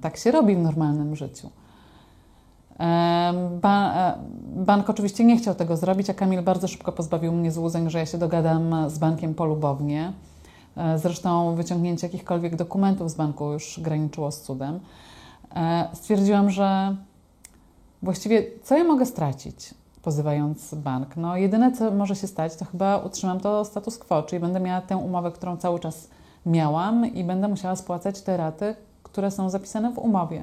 tak 0.00 0.16
się 0.16 0.30
robi 0.30 0.56
w 0.56 0.58
normalnym 0.58 1.16
życiu. 1.16 1.50
Ba- 3.60 3.94
e, 3.94 4.18
bank 4.56 4.90
oczywiście 4.90 5.24
nie 5.24 5.36
chciał 5.36 5.54
tego 5.54 5.76
zrobić, 5.76 6.10
a 6.10 6.14
Kamil 6.14 6.42
bardzo 6.42 6.68
szybko 6.68 6.92
pozbawił 6.92 7.32
mnie 7.32 7.52
złudzeń, 7.52 7.90
że 7.90 7.98
ja 7.98 8.06
się 8.06 8.18
dogadam 8.18 8.90
z 8.90 8.98
bankiem 8.98 9.34
polubownie. 9.34 10.12
E, 10.76 10.98
Zresztą 10.98 11.54
wyciągnięcie 11.54 12.06
jakichkolwiek 12.06 12.56
dokumentów 12.56 13.10
z 13.10 13.14
banku 13.14 13.52
już 13.52 13.80
graniczyło 13.82 14.32
z 14.32 14.40
cudem. 14.40 14.80
Stwierdziłam, 15.94 16.50
że 16.50 16.96
właściwie 18.02 18.44
co 18.62 18.76
ja 18.76 18.84
mogę 18.84 19.06
stracić, 19.06 19.74
pozywając 20.02 20.74
bank? 20.74 21.16
No, 21.16 21.36
jedyne, 21.36 21.72
co 21.72 21.90
może 21.90 22.16
się 22.16 22.26
stać, 22.26 22.56
to 22.56 22.64
chyba 22.64 22.96
utrzymam 22.96 23.40
to 23.40 23.64
status 23.64 23.98
quo, 23.98 24.22
czyli 24.22 24.40
będę 24.40 24.60
miała 24.60 24.80
tę 24.80 24.96
umowę, 24.96 25.32
którą 25.32 25.56
cały 25.56 25.80
czas 25.80 26.08
miałam 26.46 27.06
i 27.06 27.24
będę 27.24 27.48
musiała 27.48 27.76
spłacać 27.76 28.22
te 28.22 28.36
raty, 28.36 28.74
które 29.02 29.30
są 29.30 29.50
zapisane 29.50 29.92
w 29.92 29.98
umowie. 29.98 30.42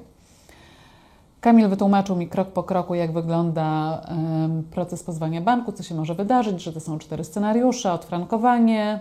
Kamil 1.42 1.70
wytłumaczył 1.70 2.16
mi 2.16 2.28
krok 2.28 2.48
po 2.48 2.64
kroku, 2.64 2.96
jak 2.96 3.14
wygląda 3.14 4.02
proces 4.72 5.04
pozwania 5.04 5.42
banku, 5.42 5.72
co 5.72 5.84
się 5.84 5.96
może 5.96 6.16
wydarzyć, 6.16 6.64
że 6.64 6.74
to 6.74 6.80
są 6.80 7.00
cztery 7.00 7.24
scenariusze, 7.24 7.94
odfrankowanie, 7.94 9.00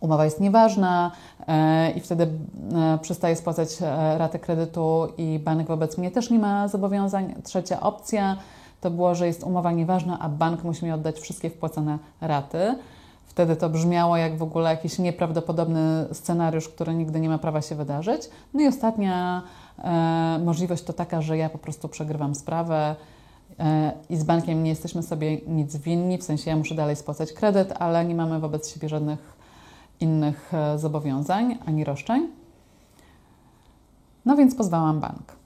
umowa 0.00 0.24
jest 0.24 0.40
nieważna 0.40 1.10
e, 1.48 1.90
i 1.90 2.00
wtedy 2.00 2.28
e, 2.74 2.98
przestaje 2.98 3.36
spłacać 3.36 3.68
e, 3.82 4.18
ratę 4.18 4.38
kredytu 4.38 5.08
i 5.18 5.38
bank 5.38 5.68
wobec 5.68 5.98
mnie 5.98 6.10
też 6.10 6.30
nie 6.30 6.38
ma 6.38 6.68
zobowiązań. 6.68 7.34
Trzecia 7.44 7.80
opcja 7.80 8.36
to 8.80 8.90
było, 8.90 9.14
że 9.14 9.26
jest 9.26 9.42
umowa 9.42 9.72
nieważna, 9.72 10.18
a 10.18 10.28
bank 10.28 10.64
musi 10.64 10.84
mi 10.84 10.92
oddać 10.92 11.20
wszystkie 11.20 11.50
wpłacone 11.50 11.98
raty. 12.20 12.74
Wtedy 13.26 13.56
to 13.56 13.70
brzmiało 13.70 14.16
jak 14.16 14.38
w 14.38 14.42
ogóle 14.42 14.70
jakiś 14.70 14.98
nieprawdopodobny 14.98 16.06
scenariusz, 16.12 16.68
który 16.68 16.94
nigdy 16.94 17.20
nie 17.20 17.28
ma 17.28 17.38
prawa 17.38 17.62
się 17.62 17.74
wydarzyć. 17.74 18.22
No 18.54 18.60
i 18.60 18.66
ostatnia 18.66 19.42
e, 19.78 20.40
możliwość 20.44 20.82
to 20.82 20.92
taka, 20.92 21.22
że 21.22 21.38
ja 21.38 21.50
po 21.50 21.58
prostu 21.58 21.88
przegrywam 21.88 22.34
sprawę 22.34 22.96
e, 23.58 23.92
i 24.10 24.16
z 24.16 24.24
bankiem 24.24 24.62
nie 24.62 24.70
jesteśmy 24.70 25.02
sobie 25.02 25.36
nic 25.46 25.76
winni, 25.76 26.18
w 26.18 26.24
sensie 26.24 26.50
ja 26.50 26.56
muszę 26.56 26.74
dalej 26.74 26.96
spłacać 26.96 27.32
kredyt, 27.32 27.74
ale 27.78 28.04
nie 28.04 28.14
mamy 28.14 28.40
wobec 28.40 28.74
siebie 28.74 28.88
żadnych 28.88 29.36
innych 30.00 30.54
e, 30.54 30.78
zobowiązań 30.78 31.58
ani 31.66 31.84
roszczeń. 31.84 32.28
No 34.24 34.36
więc 34.36 34.54
pozwałam 34.54 35.00
bank. 35.00 35.36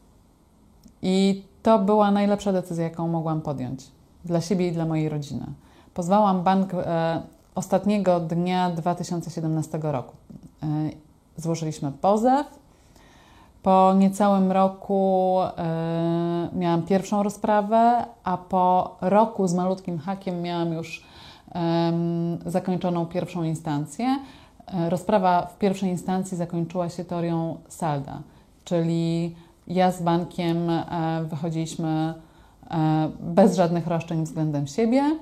I 1.03 1.45
to 1.63 1.79
była 1.79 2.11
najlepsza 2.11 2.53
decyzja, 2.53 2.85
jaką 2.85 3.09
mogłam 3.09 3.41
podjąć 3.41 3.87
dla 4.25 4.41
siebie 4.41 4.69
i 4.69 4.73
dla 4.73 4.87
mojej 4.87 5.09
rodziny. 5.09 5.47
Pozwałam 5.95 6.43
bank 6.43 6.75
e, 6.75 7.23
ostatniego 7.55 8.21
dnia 8.21 8.71
2017 8.71 9.79
roku. 9.83 10.17
E, 10.63 10.67
złożyliśmy 11.37 11.93
pozew. 11.93 12.47
Po 13.63 13.95
niecałym 13.99 14.53
roku 14.53 15.39
e, 15.41 16.49
miałam 16.53 16.83
pierwszą 16.83 17.23
rozprawę, 17.23 18.05
a 18.25 18.37
po 18.37 18.97
roku 19.01 19.49
z 19.49 19.55
malutkim 19.55 19.99
hakiem 19.99 20.43
miałam 20.43 20.73
już 20.73 21.05
zakończoną 22.47 23.07
pierwszą 23.07 23.43
instancję. 23.43 24.19
E, 24.67 24.91
Rozprawa 24.91 25.47
w 25.47 25.59
pierwszej 25.59 25.91
instancji 25.91 26.37
zakończyła 26.37 26.89
się 26.89 27.05
teorią 27.05 27.57
salda, 27.69 28.23
czyli 28.65 29.35
ja 29.67 29.93
z 29.93 30.03
bankiem 30.03 30.71
e, 30.71 30.85
wychodziliśmy 31.31 32.15
e, 32.71 33.11
bez 33.21 33.57
żadnych 33.57 33.87
roszczeń 33.87 34.25
względem 34.25 34.67
siebie. 34.67 35.17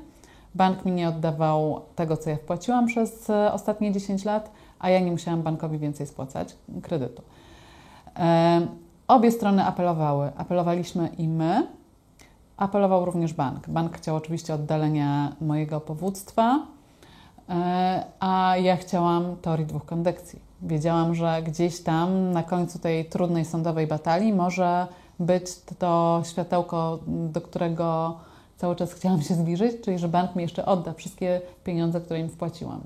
Bank 0.54 0.84
mi 0.84 0.92
nie 0.92 1.08
oddawał 1.08 1.80
tego, 1.96 2.16
co 2.16 2.30
ja 2.30 2.36
wpłaciłam 2.36 2.86
przez 2.86 3.30
e, 3.30 3.52
ostatnie 3.52 3.92
10 3.92 4.24
lat, 4.24 4.50
a 4.78 4.90
ja 4.90 5.00
nie 5.00 5.10
musiałam 5.10 5.42
bankowi 5.42 5.78
więcej 5.78 6.06
spłacać 6.06 6.56
kredytu. 6.82 7.22
Obie 9.08 9.30
strony 9.30 9.64
apelowały. 9.64 10.32
Apelowaliśmy 10.36 11.08
i 11.18 11.28
my. 11.28 11.66
Apelował 12.56 13.04
również 13.04 13.32
bank. 13.32 13.68
Bank 13.68 13.96
chciał 13.96 14.16
oczywiście 14.16 14.54
oddalenia 14.54 15.36
mojego 15.40 15.80
powództwa, 15.80 16.66
a 18.20 18.54
ja 18.62 18.76
chciałam 18.76 19.36
teorii 19.42 19.66
dwóch 19.66 19.84
kondekcji. 19.84 20.49
Wiedziałam, 20.62 21.14
że 21.14 21.42
gdzieś 21.42 21.80
tam 21.80 22.32
na 22.32 22.42
końcu 22.42 22.78
tej 22.78 23.04
trudnej 23.04 23.44
sądowej 23.44 23.86
batalii 23.86 24.32
może 24.32 24.86
być 25.20 25.44
to 25.78 26.22
światełko, 26.24 26.98
do 27.06 27.40
którego 27.40 28.16
cały 28.56 28.76
czas 28.76 28.92
chciałam 28.92 29.22
się 29.22 29.34
zbliżyć, 29.34 29.72
czyli 29.84 29.98
że 29.98 30.08
bank 30.08 30.36
mi 30.36 30.42
jeszcze 30.42 30.66
odda 30.66 30.92
wszystkie 30.92 31.40
pieniądze, 31.64 32.00
które 32.00 32.20
im 32.20 32.28
wpłaciłam. 32.28 32.80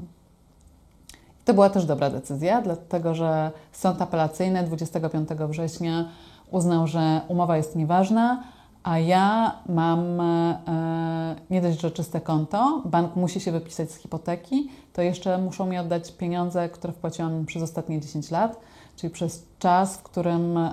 To 1.44 1.54
była 1.54 1.70
też 1.70 1.86
dobra 1.86 2.10
decyzja, 2.10 2.62
dlatego 2.62 3.14
że 3.14 3.50
sąd 3.72 4.02
apelacyjny 4.02 4.62
25 4.62 5.28
września 5.28 6.08
uznał, 6.50 6.86
że 6.86 7.20
umowa 7.28 7.56
jest 7.56 7.76
nieważna, 7.76 8.42
a 8.84 8.98
ja 8.98 9.58
mam 9.68 10.20
e, 10.20 11.36
nie 11.50 11.60
dość, 11.60 11.80
że 11.80 11.90
czyste 11.90 12.20
konto, 12.20 12.82
bank 12.84 13.16
musi 13.16 13.40
się 13.40 13.52
wypisać 13.52 13.90
z 13.90 13.96
hipoteki, 13.96 14.70
to 14.92 15.02
jeszcze 15.02 15.38
muszą 15.38 15.66
mi 15.66 15.78
oddać 15.78 16.12
pieniądze, 16.12 16.68
które 16.68 16.92
wpłaciłam 16.92 17.46
przez 17.46 17.62
ostatnie 17.62 18.00
10 18.00 18.30
lat, 18.30 18.60
czyli 18.96 19.12
przez 19.12 19.46
czas, 19.58 19.96
w 19.96 20.02
którym 20.02 20.56
e, 20.56 20.72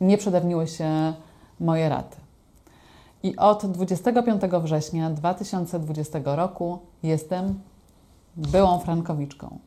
nie 0.00 0.18
przedawniły 0.18 0.66
się 0.66 1.12
moje 1.60 1.88
raty. 1.88 2.16
I 3.22 3.36
od 3.36 3.66
25 3.66 4.42
września 4.62 5.10
2020 5.10 6.18
roku 6.24 6.78
jestem 7.02 7.60
byłą 8.36 8.78
frankowiczką. 8.78 9.58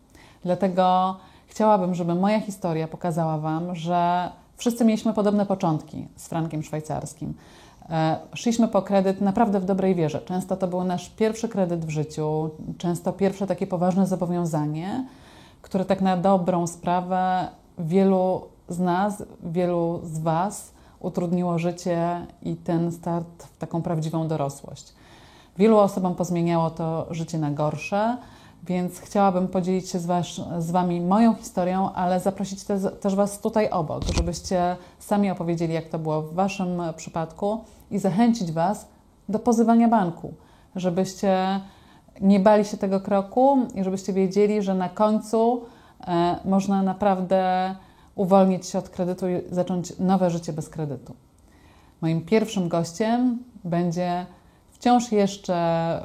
Dlatego 0.44 1.16
chciałabym, 1.48 1.96
żeby 1.96 2.16
moja 2.16 2.42
historia 2.42 2.88
pokazała 2.88 3.38
Wam, 3.38 3.76
że 3.76 4.32
wszyscy 4.62 4.86
mieliśmy 4.86 5.14
podobne 5.14 5.46
początki 5.46 6.08
z 6.16 6.28
frankiem 6.28 6.64
szwajcarskim. 6.64 7.34
E, 7.90 8.18
Szliśmy 8.34 8.68
po 8.68 8.82
kredyt 8.82 9.22
naprawdę 9.22 9.60
w 9.60 9.66
dobrej 9.66 9.96
wierze. 9.96 10.22
Często 10.22 10.58
to 10.58 10.68
był 10.68 10.84
nasz 10.84 11.10
pierwszy 11.10 11.50
kredyt 11.50 11.86
w 11.86 11.90
życiu, 11.90 12.50
często 12.78 13.14
pierwsze 13.14 13.48
takie 13.48 13.68
poważne 13.68 14.08
zobowiązanie, 14.08 15.06
które 15.62 15.86
tak 15.86 16.02
na 16.02 16.18
dobrą 16.18 16.68
sprawę 16.68 17.48
wielu 17.78 18.42
z 18.70 18.80
nas, 18.80 19.24
wielu 19.44 20.02
z 20.04 20.20
Was 20.20 20.72
utrudniło 21.00 21.60
życie 21.60 22.28
i 22.42 22.56
ten 22.56 22.92
start 22.92 23.44
w 23.44 23.58
taką 23.58 23.82
prawdziwą 23.82 24.28
dorosłość. 24.28 24.94
Wielu 25.58 25.78
osobom 25.78 26.16
pozmieniało 26.16 26.70
to 26.70 27.08
życie 27.12 27.38
na 27.38 27.52
gorsze, 27.52 28.18
więc 28.64 29.00
chciałabym 29.00 29.48
podzielić 29.48 29.90
się 29.90 30.00
z, 30.00 30.06
was, 30.06 30.26
z 30.60 30.72
Wami 30.72 31.02
moją 31.02 31.34
historią, 31.34 31.94
ale 31.94 32.20
zaprosić 32.20 32.64
te, 32.64 32.80
też 32.80 33.16
Was 33.16 33.40
tutaj 33.40 33.70
obok, 33.70 34.04
żebyście 34.18 34.76
sami 35.00 35.32
opowiedzieli, 35.32 35.74
jak 35.74 35.90
to 35.90 36.00
było 36.00 36.22
w 36.22 36.34
Waszym 36.34 36.82
przypadku 36.96 37.64
i 37.92 38.00
zachęcić 38.00 38.52
Was 38.52 38.88
do 39.30 39.40
pozywania 39.40 39.88
banku, 39.88 40.34
żebyście 40.76 41.60
nie 42.22 42.40
bali 42.40 42.66
się 42.66 42.78
tego 42.78 43.00
kroku 43.00 43.58
i 43.76 43.84
żebyście 43.84 44.14
wiedzieli, 44.14 44.62
że 44.62 44.74
na 44.74 44.90
końcu 44.90 45.66
e, 46.08 46.36
można 46.46 46.84
naprawdę 46.84 47.76
uwolnić 48.16 48.66
się 48.66 48.80
od 48.80 48.90
kredytu 48.90 49.30
i 49.30 49.42
zacząć 49.52 50.00
nowe 50.00 50.30
życie 50.30 50.54
bez 50.54 50.70
kredytu. 50.70 51.16
Moim 52.02 52.22
pierwszym 52.26 52.70
gościem 52.70 53.40
będzie 53.64 54.26
wciąż 54.82 55.12
jeszcze 55.12 55.56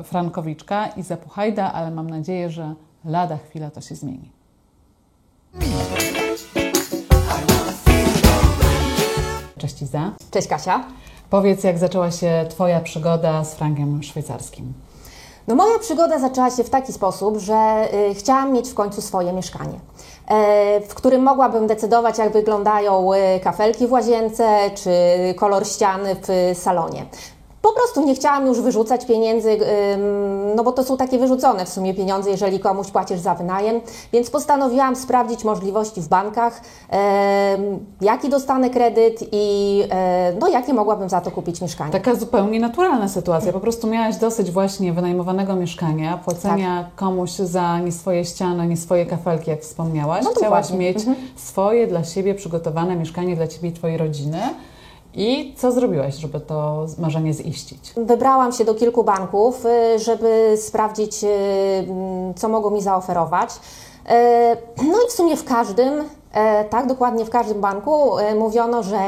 Frankowiczka 0.04 0.86
i 0.86 1.02
Zapuchajda, 1.02 1.72
ale 1.72 1.90
mam 1.90 2.10
nadzieję, 2.10 2.50
że 2.50 2.74
lada 3.04 3.38
chwila 3.48 3.70
to 3.70 3.80
się 3.80 3.94
zmieni. 3.94 4.30
Cześć 9.58 9.82
Iza. 9.82 10.12
Cześć 10.30 10.48
Kasia. 10.48 10.84
Powiedz, 11.30 11.64
jak 11.64 11.78
zaczęła 11.78 12.10
się 12.10 12.46
Twoja 12.50 12.80
przygoda 12.80 13.44
z 13.44 13.54
frankiem 13.54 14.02
szwajcarskim? 14.02 14.72
No 15.48 15.54
moja 15.54 15.78
przygoda 15.78 16.18
zaczęła 16.18 16.50
się 16.50 16.64
w 16.64 16.70
taki 16.70 16.92
sposób, 16.92 17.38
że 17.38 17.88
y, 18.10 18.14
chciałam 18.14 18.52
mieć 18.52 18.68
w 18.68 18.74
końcu 18.74 19.02
swoje 19.02 19.32
mieszkanie, 19.32 19.80
e, 20.28 20.80
w 20.80 20.94
którym 20.94 21.22
mogłabym 21.22 21.66
decydować, 21.66 22.18
jak 22.18 22.32
wyglądają 22.32 23.14
y, 23.14 23.40
kafelki 23.40 23.86
w 23.86 23.92
łazience 23.92 24.70
czy 24.74 24.90
kolor 25.36 25.66
ściany 25.66 26.16
w 26.22 26.58
salonie. 26.58 27.06
Po 27.66 27.72
prostu 27.72 28.06
nie 28.06 28.14
chciałam 28.14 28.46
już 28.46 28.60
wyrzucać 28.60 29.06
pieniędzy, 29.06 29.58
no 30.56 30.64
bo 30.64 30.72
to 30.72 30.84
są 30.84 30.96
takie 30.96 31.18
wyrzucone 31.18 31.66
w 31.66 31.68
sumie 31.68 31.94
pieniądze, 31.94 32.30
jeżeli 32.30 32.60
komuś 32.60 32.90
płacisz 32.90 33.18
za 33.18 33.34
wynajem, 33.34 33.80
więc 34.12 34.30
postanowiłam 34.30 34.96
sprawdzić 34.96 35.44
możliwości 35.44 36.00
w 36.00 36.08
bankach, 36.08 36.60
jaki 38.00 38.28
dostanę 38.28 38.70
kredyt 38.70 39.24
i 39.32 39.82
e, 39.90 40.32
no, 40.40 40.48
jakie 40.48 40.74
mogłabym 40.74 41.08
za 41.08 41.20
to 41.20 41.30
kupić 41.30 41.60
mieszkanie. 41.60 41.92
Taka 41.92 42.14
zupełnie 42.14 42.60
naturalna 42.60 43.08
sytuacja. 43.08 43.52
Po 43.52 43.60
prostu 43.60 43.86
miałaś 43.86 44.16
dosyć 44.16 44.50
właśnie 44.50 44.92
wynajmowanego 44.92 45.56
mieszkania, 45.56 46.18
płacenia 46.24 46.82
Tak. 46.84 46.94
komuś 46.94 47.30
za 47.30 47.78
nie 47.78 47.92
swoje 47.92 48.24
ściany, 48.24 48.66
nie 48.66 48.76
swoje 48.76 49.06
kafelki, 49.06 49.50
jak 49.50 49.60
wspomniałaś. 49.60 50.24
No 50.24 50.30
Chciałaś 50.30 50.70
mieć 50.70 50.98
swoje 51.36 51.86
dla 51.86 52.04
siebie 52.04 52.34
przygotowane 52.34 52.96
mieszkanie 52.96 53.36
dla 53.36 53.46
Ciebie 53.46 53.68
i 53.68 53.72
Twojej 53.72 53.96
rodziny. 53.96 54.38
I 55.16 55.54
co 55.56 55.72
zrobiłaś, 55.72 56.14
żeby 56.14 56.40
to 56.40 56.86
marzenie 56.98 57.32
ziścić? 57.34 57.92
Wybrałam 57.96 58.52
się 58.52 58.64
do 58.64 58.74
kilku 58.74 59.04
banków, 59.04 59.66
y, 59.66 59.98
żeby 59.98 60.54
sprawdzić, 60.60 61.24
y, 61.24 61.28
mm, 61.88 62.34
co 62.34 62.48
mogą 62.48 62.70
mi 62.70 62.82
zaoferować. 62.82 63.50
Y, 63.50 64.82
No 64.82 64.98
i 65.06 65.08
w 65.08 65.12
sumie 65.12 65.36
w 65.36 65.44
każdym, 65.44 66.04
e, 66.32 66.64
tak 66.64 66.86
dokładnie 66.86 67.24
w 67.24 67.30
każdym 67.30 67.60
banku 67.60 68.10
mówiono, 68.38 68.82
że 68.82 68.98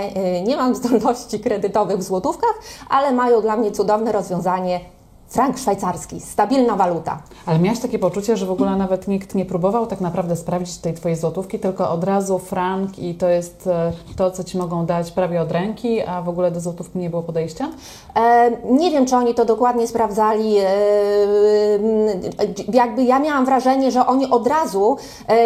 nie 0.47 0.57
mam 0.57 0.75
zdolności 0.75 1.41
kredytowych 1.41 1.99
w 1.99 2.03
złotówkach, 2.03 2.55
ale 2.91 3.13
mają 3.13 3.41
dla 3.41 3.57
mnie 3.57 3.73
cudowne 3.73 4.13
rozwiązanie 4.13 4.81
frank 5.29 5.59
szwajcarski, 5.59 6.21
stabilna 6.21 6.77
waluta. 6.77 7.19
Ale 7.47 7.59
miałaś 7.59 7.79
takie 7.81 7.99
poczucie, 7.99 8.37
że 8.37 8.47
w 8.47 8.51
ogóle 8.51 8.77
nawet 8.77 9.09
nikt 9.09 9.35
nie 9.35 9.45
próbował 9.45 9.87
tak 9.87 10.01
naprawdę 10.01 10.37
sprawdzić 10.37 10.79
tej 10.79 10.95
Twojej 10.95 11.17
złotówki, 11.19 11.59
tylko 11.59 11.91
od 11.91 12.05
razu 12.05 12.39
frank 12.39 12.99
i 12.99 13.15
to 13.15 13.29
jest 13.29 13.67
e, 13.67 13.93
to, 14.17 14.31
co 14.31 14.45
Ci 14.45 14.59
mogą 14.59 14.87
dać 14.87 15.11
prawie 15.11 15.41
od 15.43 15.53
ręki, 15.53 16.03
a 16.03 16.23
w 16.23 16.29
ogóle 16.29 16.51
do 16.51 16.61
złotówki 16.61 16.99
nie 16.99 17.11
było 17.11 17.23
podejścia? 17.23 17.69
E, 18.17 18.51
Nie 18.71 18.91
wiem, 18.91 19.07
czy 19.07 19.17
oni 19.17 19.35
to 19.35 19.45
dokładnie 19.45 19.87
sprawdzali. 19.89 20.59
e, 20.59 20.69
Jakby 22.73 23.03
ja 23.05 23.19
miałam 23.19 23.45
wrażenie, 23.45 23.91
że 23.91 24.07
oni 24.07 24.31
od 24.31 24.47
razu 24.47 24.97
e, 25.29 25.37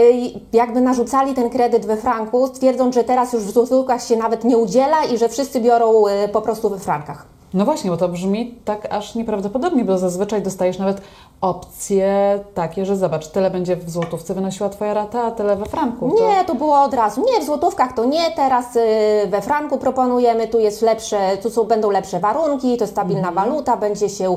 jakby 0.52 0.80
narzucali 0.80 1.34
ten 1.34 1.50
kredyt 1.50 1.86
we 1.86 1.96
franku, 1.96 2.48
twierdząc, 2.48 2.94
że 2.94 3.04
teraz 3.04 3.32
już 3.32 3.42
w 3.42 3.50
złotówkach 3.50 4.02
się 4.04 4.16
nawet 4.16 4.44
nie 4.44 4.58
udziela 4.58 5.04
i 5.04 5.18
że 5.18 5.28
wszyscy 5.28 5.60
biorą 5.60 6.06
e, 6.06 6.28
po 6.28 6.40
prostu 6.42 6.70
we 6.70 6.78
frankach. 6.78 7.26
No 7.54 7.64
właśnie, 7.64 7.90
bo 7.90 7.96
to 7.96 8.08
brzmi 8.08 8.54
tak 8.64 8.88
aż 8.90 9.14
nieprawdopodobnie, 9.14 9.84
bo 9.84 9.98
zazwyczaj 9.98 10.42
dostajesz 10.42 10.78
nawet 10.78 11.00
opcje 11.40 12.40
takie, 12.54 12.86
że 12.86 12.96
zobacz, 12.96 13.28
tyle 13.28 13.50
będzie 13.50 13.76
w 13.76 13.90
złotówce 13.90 14.34
wynosiła 14.34 14.68
Twoja 14.68 14.94
rata, 14.94 15.22
a 15.24 15.30
tyle 15.30 15.56
we 15.56 15.66
franku. 15.66 16.10
To- 16.18 16.24
Nie, 16.28 16.44
to 16.44 16.54
było 16.54 16.82
od 16.82 16.94
razu. 16.94 17.24
Nie, 17.32 17.40
w 17.40 17.46
złotówkach 17.46 17.92
to 17.92 18.04
nie, 18.04 18.30
teraz 18.36 18.76
y, 18.76 18.80
we 19.30 19.42
franku 19.42 19.78
proponujemy, 19.78 20.48
tu 20.48 20.60
jest 20.60 20.82
lepsze, 20.82 21.36
tu 21.42 21.50
są, 21.50 21.64
będą 21.64 21.90
lepsze 21.90 22.20
warunki, 22.20 22.76
to 22.76 22.86
stabilna 22.86 23.28
Mhm. 23.28 23.34
waluta, 23.48 23.76
będzie 23.76 24.08
się 24.08 24.32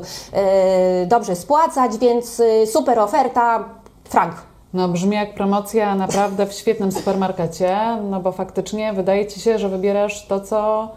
y, 1.02 1.06
dobrze 1.06 1.36
spłacać, 1.36 1.98
więc 1.98 2.40
y, 2.40 2.66
super 2.66 2.98
oferta, 2.98 3.64
frank. 4.04 4.32
No 4.74 4.88
brzmi 4.88 5.16
jak 5.16 5.34
promocja 5.34 5.94
naprawdę 5.94 6.46
w 6.46 6.52
świetnym 6.52 6.92
supermarkecie, 6.92 7.78
no 8.10 8.20
bo 8.20 8.32
faktycznie 8.32 8.92
wydaje 8.92 9.26
Ci 9.26 9.40
się, 9.40 9.58
że 9.58 9.68
wybierasz 9.68 10.26
to, 10.26 10.40
co 10.40 10.88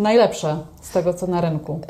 najlepsze 0.00 0.56
z 0.82 0.90
tego, 0.90 1.14
co 1.14 1.26
na 1.26 1.40
rynku. 1.40 1.80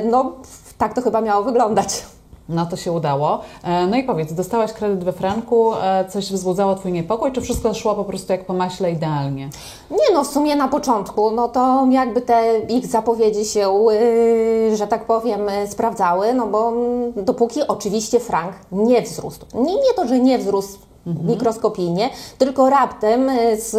Y, 0.00 0.04
No, 0.10 0.32
tak 0.78 0.94
to 0.94 1.02
chyba 1.02 1.20
miało 1.20 1.44
wyglądać. 1.44 2.04
No 2.48 2.66
to 2.66 2.76
się 2.76 2.92
udało. 2.92 3.40
E, 3.64 3.86
No 3.86 3.96
i 3.96 4.04
powiedz, 4.04 4.32
dostałaś 4.32 4.72
kredyt 4.72 5.04
we 5.04 5.12
franku, 5.12 5.74
e, 5.74 6.04
coś 6.08 6.32
wzbudzało 6.32 6.74
Twój 6.74 6.92
niepokój, 6.92 7.32
czy 7.32 7.40
wszystko 7.40 7.74
szło 7.74 7.94
po 7.94 8.04
prostu 8.04 8.32
jak 8.32 8.46
po 8.46 8.52
maśle 8.52 8.90
idealnie? 8.92 9.48
Nie 9.90 10.14
no, 10.14 10.24
w 10.24 10.26
sumie 10.26 10.56
na 10.56 10.68
początku, 10.68 11.30
no 11.30 11.48
to 11.48 11.86
jakby 11.90 12.20
te 12.20 12.58
ich 12.68 12.86
zapowiedzi 12.86 13.44
się, 13.44 13.60
yy, 13.90 14.76
że 14.76 14.86
tak 14.86 15.04
powiem, 15.04 15.40
yy, 15.60 15.66
sprawdzały, 15.68 16.34
no 16.34 16.46
bo 16.46 16.68
mm, 16.68 17.12
dopóki 17.16 17.60
oczywiście 17.68 18.20
frank 18.20 18.52
nie 18.72 19.02
wzrósł. 19.02 19.40
Nie, 19.54 19.74
nie 19.74 19.94
to, 19.96 20.06
że 20.08 20.18
nie 20.18 20.38
wzrósł 20.38 20.78
mikroskopijnie, 21.06 22.10
tylko 22.38 22.70
raptem 22.70 23.26
yy, 23.28 23.60
z 23.60 23.74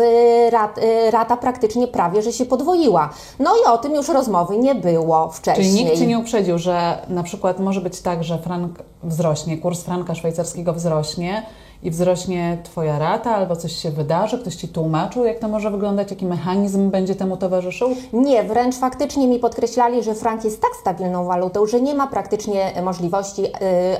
rat, 0.54 0.78
yy, 0.78 1.12
rata 1.12 1.38
praktycznie 1.38 1.88
prawie, 1.88 2.22
że 2.22 2.34
się 2.34 2.46
podwoiła. 2.46 3.10
No 3.40 3.52
i 3.64 3.70
o 3.70 3.78
tym 3.78 3.96
już 3.96 4.10
rozmowy 4.10 4.58
nie 4.58 4.76
było 4.76 5.30
wcześniej. 5.30 5.68
Czyli 5.68 5.84
nikt 5.84 6.00
Cię 6.00 6.08
nie 6.08 6.20
uprzedził, 6.20 6.58
że 6.58 6.98
na 7.10 7.24
przykład 7.24 7.60
może 7.60 7.82
być 7.82 8.02
tak, 8.02 8.24
że 8.24 8.38
frank 8.38 8.84
wzrośnie, 9.04 9.58
kurs 9.58 9.84
franka 9.84 10.16
szwajcarskiego 10.16 10.74
wzrośnie 10.74 11.46
i 11.84 11.92
wzrośnie 11.92 12.58
Twoja 12.64 13.00
rata, 13.00 13.36
albo 13.36 13.56
coś 13.56 13.76
się 13.76 13.92
wydarzy, 13.92 14.40
ktoś 14.40 14.56
Ci 14.56 14.68
tłumaczył, 14.68 15.26
jak 15.26 15.40
to 15.40 15.48
może 15.48 15.72
wyglądać, 15.72 16.12
jaki 16.12 16.26
mechanizm 16.26 16.90
będzie 16.90 17.16
temu 17.16 17.38
towarzyszył? 17.38 17.90
Nie, 18.14 18.44
wręcz 18.44 18.76
faktycznie 18.76 19.28
mi 19.28 19.40
podkreślali, 19.40 20.04
że 20.04 20.16
frank 20.16 20.44
jest 20.44 20.62
tak 20.62 20.72
stabilną 20.82 21.26
walutą, 21.26 21.66
że 21.66 21.82
nie 21.82 21.96
ma 21.96 22.08
praktycznie 22.08 22.72
możliwości, 22.84 23.44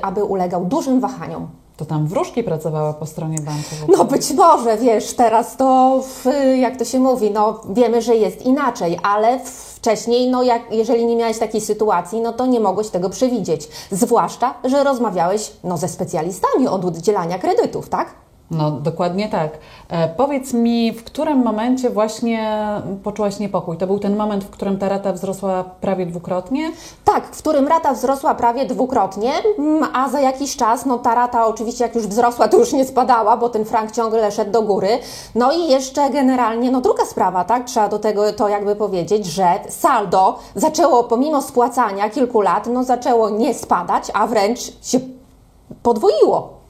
aby 0.02 0.24
ulegał 0.24 0.64
dużym 0.64 1.00
wahaniom. 1.00 1.48
To 1.82 1.86
tam 1.86 2.06
wróżki 2.06 2.42
pracowały 2.42 2.94
po 2.94 3.06
stronie 3.06 3.38
banku. 3.38 3.92
No 3.98 4.04
być 4.04 4.32
może, 4.32 4.76
wiesz, 4.76 5.14
teraz 5.14 5.56
to, 5.56 6.00
w, 6.02 6.26
jak 6.58 6.76
to 6.76 6.84
się 6.84 6.98
mówi, 6.98 7.30
no 7.30 7.60
wiemy, 7.70 8.02
że 8.02 8.16
jest 8.16 8.42
inaczej, 8.42 8.98
ale 9.02 9.40
wcześniej, 9.74 10.30
no 10.30 10.42
jak, 10.42 10.62
jeżeli 10.72 11.06
nie 11.06 11.16
miałeś 11.16 11.38
takiej 11.38 11.60
sytuacji, 11.60 12.20
no 12.20 12.32
to 12.32 12.46
nie 12.46 12.60
mogłeś 12.60 12.88
tego 12.88 13.10
przewidzieć. 13.10 13.68
Zwłaszcza, 13.90 14.54
że 14.64 14.84
rozmawiałeś 14.84 15.52
no, 15.64 15.78
ze 15.78 15.88
specjalistami 15.88 16.68
od 16.68 16.84
udzielania 16.84 17.38
kredytów, 17.38 17.88
tak? 17.88 18.14
No, 18.52 18.70
dokładnie 18.70 19.28
tak. 19.28 19.50
E, 19.88 20.08
powiedz 20.08 20.52
mi, 20.52 20.92
w 20.92 21.04
którym 21.04 21.38
momencie 21.38 21.90
właśnie 21.90 22.60
poczułaś 23.04 23.38
niepokój? 23.38 23.76
To 23.76 23.86
był 23.86 23.98
ten 23.98 24.16
moment, 24.16 24.44
w 24.44 24.50
którym 24.50 24.78
ta 24.78 24.88
rata 24.88 25.12
wzrosła 25.12 25.64
prawie 25.80 26.06
dwukrotnie? 26.06 26.72
Tak, 27.04 27.26
w 27.26 27.38
którym 27.38 27.68
rata 27.68 27.92
wzrosła 27.92 28.34
prawie 28.34 28.66
dwukrotnie, 28.66 29.32
mm, 29.58 29.88
a 29.94 30.08
za 30.08 30.20
jakiś 30.20 30.56
czas, 30.56 30.86
no 30.86 30.98
ta 30.98 31.14
rata 31.14 31.46
oczywiście 31.46 31.84
jak 31.84 31.94
już 31.94 32.06
wzrosła, 32.06 32.48
to 32.48 32.58
już 32.58 32.72
nie 32.72 32.84
spadała, 32.84 33.36
bo 33.36 33.48
ten 33.48 33.64
frank 33.64 33.90
ciągle 33.90 34.32
szedł 34.32 34.50
do 34.50 34.62
góry. 34.62 34.98
No 35.34 35.52
i 35.52 35.68
jeszcze 35.68 36.10
generalnie, 36.10 36.70
no 36.70 36.80
druga 36.80 37.04
sprawa, 37.04 37.44
tak, 37.44 37.64
trzeba 37.64 37.88
do 37.88 37.98
tego 37.98 38.32
to 38.32 38.48
jakby 38.48 38.76
powiedzieć, 38.76 39.26
że 39.26 39.60
saldo 39.68 40.38
zaczęło 40.54 41.04
pomimo 41.04 41.42
spłacania 41.42 42.10
kilku 42.10 42.40
lat, 42.40 42.66
no 42.66 42.84
zaczęło 42.84 43.30
nie 43.30 43.54
spadać, 43.54 44.10
a 44.14 44.26
wręcz 44.26 44.60
się 44.82 45.00
podwoiło. 45.82 46.62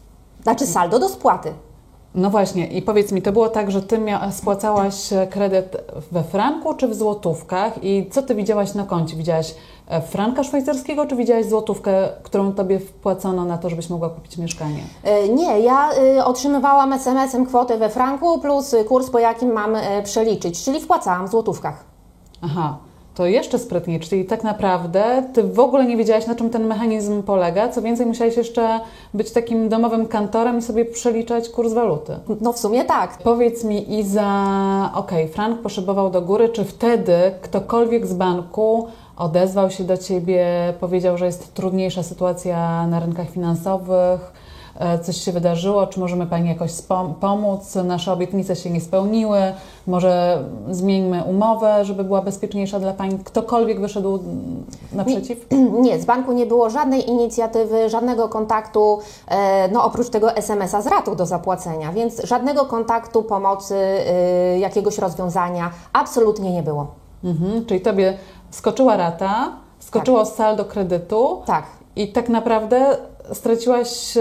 Znaczy 0.43 0.67
saldo 0.67 0.99
do 0.99 1.09
spłaty. 1.09 1.53
No 2.15 2.31
właśnie, 2.31 2.67
i 2.67 2.83
powiedz 2.83 3.13
mi, 3.13 3.23
to 3.23 3.33
było 3.33 3.49
tak, 3.49 3.71
że 3.71 3.83
Ty 3.83 4.01
spłacałaś 4.31 5.13
e, 5.13 5.27
kredyt 5.27 5.77
we 6.13 6.23
franku 6.25 6.75
czy 6.75 6.89
w 6.89 6.95
złotówkach? 6.95 7.85
I 7.85 8.09
co 8.11 8.23
Ty 8.23 8.35
widziałaś 8.35 8.75
na 8.75 8.85
koncie? 8.85 9.17
Widziałaś 9.17 9.55
e, 9.89 10.03
franka 10.03 10.45
szwajcarskiego, 10.45 11.07
czy 11.07 11.17
widziałaś 11.17 11.47
złotówkę, 11.47 12.09
którą 12.23 12.53
Tobie 12.53 12.79
wpłacono 12.81 13.45
na 13.45 13.59
to, 13.59 13.71
żebyś 13.71 13.91
mogła 13.91 14.11
kupić 14.11 14.39
mieszkanie? 14.39 14.83
E, 15.05 15.29
Nie, 15.29 15.61
ja 15.61 15.91
otrzymywałam 16.25 16.93
SMS-em 16.93 17.47
kwotę 17.47 17.79
we 17.79 17.89
franku 17.91 18.39
plus 18.39 18.75
kurs, 18.89 19.11
po 19.11 19.19
jakim 19.19 19.53
mam 19.53 19.77
przeliczyć, 20.05 20.65
czyli 20.65 20.81
wpłacałam 20.81 21.27
w 21.29 21.31
złotówkach. 21.31 21.85
Aha, 22.43 22.77
to 23.15 23.27
jeszcze 23.27 23.59
sprytniej, 23.59 24.01
czyli 24.01 24.25
tak 24.25 24.45
naprawdę 24.45 25.25
ty 25.33 25.43
w 25.43 25.61
ogóle 25.61 25.85
nie 25.85 25.97
wiedziałaś, 25.97 26.27
na 26.27 26.35
czym 26.35 26.51
ten 26.51 26.67
mechanizm 26.67 27.23
polega. 27.23 27.69
Co 27.69 27.83
więcej, 27.83 28.07
musiałaś 28.07 28.37
jeszcze 28.37 28.81
być 29.15 29.31
takim 29.31 29.69
domowym 29.69 30.07
kantorem 30.07 30.59
i 30.59 30.63
sobie 30.63 30.85
przeliczać 30.85 31.49
kurs 31.49 31.73
waluty. 31.73 32.17
No 32.41 32.53
w 32.53 32.59
sumie 32.59 32.85
tak. 32.85 33.19
Powiedz 33.19 33.65
mi, 33.65 33.99
Iza, 33.99 34.91
okej, 34.95 35.29
frank 35.29 35.61
poszybował 35.61 36.11
do 36.11 36.23
góry, 36.23 36.49
czy 36.49 36.65
wtedy 36.65 37.15
ktokolwiek 37.43 38.07
z 38.07 38.15
banku 38.15 38.87
odezwał 39.17 39.71
się 39.71 39.85
do 39.85 39.97
ciebie, 39.97 40.47
powiedział, 40.81 41.19
że 41.19 41.27
jest 41.27 41.55
trudniejsza 41.55 42.03
sytuacja 42.03 42.87
na 42.87 43.01
rynkach 43.01 43.31
finansowych, 43.31 44.33
coś 45.03 45.17
się 45.17 45.33
wydarzyło, 45.33 45.87
czy 45.87 46.01
możemy 46.01 46.27
Pani 46.27 46.49
jakoś 46.49 46.73
pomóc, 47.21 47.75
nasze 47.75 48.13
obietnice 48.13 48.57
się 48.57 48.71
nie 48.71 48.81
spełniły, 48.81 49.39
może 49.87 50.45
zmieńmy 50.71 51.25
umowę, 51.25 51.85
żeby 51.85 52.05
była 52.05 52.23
bezpieczniejsza 52.23 52.81
dla 52.81 52.93
Pani. 52.93 53.19
Ktokolwiek 53.19 53.81
wyszedł 53.81 54.19
naprzeciw? 54.93 55.47
Nie, 55.83 56.01
z 56.01 56.05
banku 56.05 56.33
nie 56.33 56.47
było 56.47 56.71
żadnej 56.71 57.11
inicjatywy, 57.11 57.89
żadnego 57.89 58.29
kontaktu, 58.29 58.99
e, 59.29 59.69
no 59.69 59.85
oprócz 59.85 60.09
tego 60.09 60.37
SMS-a 60.37 60.83
z 60.83 60.87
ratą 60.87 61.17
do 61.17 61.27
zapłacenia, 61.27 61.93
więc 61.93 62.25
żadnego 62.25 62.65
kontaktu, 62.65 63.23
pomocy, 63.23 63.77
e, 63.77 64.59
jakiegoś 64.59 64.99
rozwiązania 64.99 65.71
absolutnie 65.93 66.53
nie 66.53 66.63
było. 66.63 66.87
Mhm, 67.25 67.67
czyli 67.67 67.81
Tobie 67.81 68.19
skoczyła 68.51 68.97
rata, 68.97 69.53
skoczyło 69.79 70.27
saldo 70.27 70.65
kredytu. 70.65 71.43
Tak. 71.47 71.65
I 71.97 72.09
tak 72.09 72.29
naprawdę 72.29 72.97
straciłaś 73.35 74.19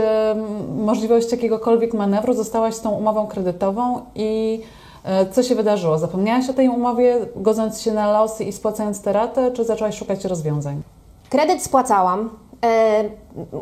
możliwość 0.75 1.31
jakiegokolwiek 1.31 1.93
manewru, 1.93 2.33
zostałaś 2.33 2.75
z 2.75 2.81
tą 2.81 2.91
umową 2.91 3.27
kredytową 3.27 4.01
i 4.15 4.61
e, 5.03 5.25
co 5.25 5.43
się 5.43 5.55
wydarzyło? 5.55 5.97
Zapomniałaś 5.97 6.49
o 6.49 6.53
tej 6.53 6.69
umowie, 6.69 7.19
godząc 7.35 7.81
się 7.81 7.91
na 7.91 8.11
losy 8.11 8.43
i 8.43 8.51
spłacając 8.51 9.01
tę 9.01 9.13
ratę, 9.13 9.51
czy 9.51 9.65
zaczęłaś 9.65 9.97
szukać 9.97 10.25
rozwiązań? 10.25 10.81
Kredyt 11.29 11.63
spłacałam. 11.63 12.29
E, 12.65 13.03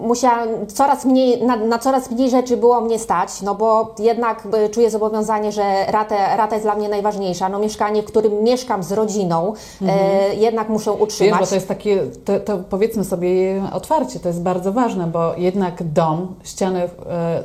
musiałam 0.01 0.67
coraz 0.67 1.05
mniej, 1.05 1.43
na, 1.43 1.55
na 1.55 1.79
coraz 1.79 2.11
mniej 2.11 2.29
rzeczy 2.29 2.57
było 2.57 2.81
mnie 2.81 2.99
stać, 2.99 3.41
no 3.41 3.55
bo 3.55 3.95
jednak 3.99 4.47
e, 4.53 4.69
czuję 4.69 4.89
zobowiązanie, 4.89 5.51
że 5.51 5.85
ratę, 5.85 6.15
rata 6.37 6.55
jest 6.55 6.65
dla 6.65 6.75
mnie 6.75 6.89
najważniejsza. 6.89 7.49
No 7.49 7.59
mieszkanie, 7.59 8.03
w 8.03 8.05
którym 8.05 8.43
mieszkam 8.43 8.83
z 8.83 8.91
rodziną, 8.91 9.53
e, 9.87 10.35
jednak 10.35 10.69
muszę 10.69 10.91
utrzymać. 10.91 11.39
bo 11.39 11.47
to 11.47 11.55
jest 11.55 11.67
takie, 11.67 12.03
to, 12.25 12.39
to 12.39 12.57
powiedzmy 12.69 13.03
sobie 13.03 13.61
otwarcie, 13.73 14.19
to 14.19 14.27
jest 14.27 14.41
bardzo 14.41 14.71
ważne, 14.73 15.07
bo 15.07 15.35
jednak 15.37 15.83
dom, 15.83 16.35
ściany, 16.43 16.83
e, 17.09 17.43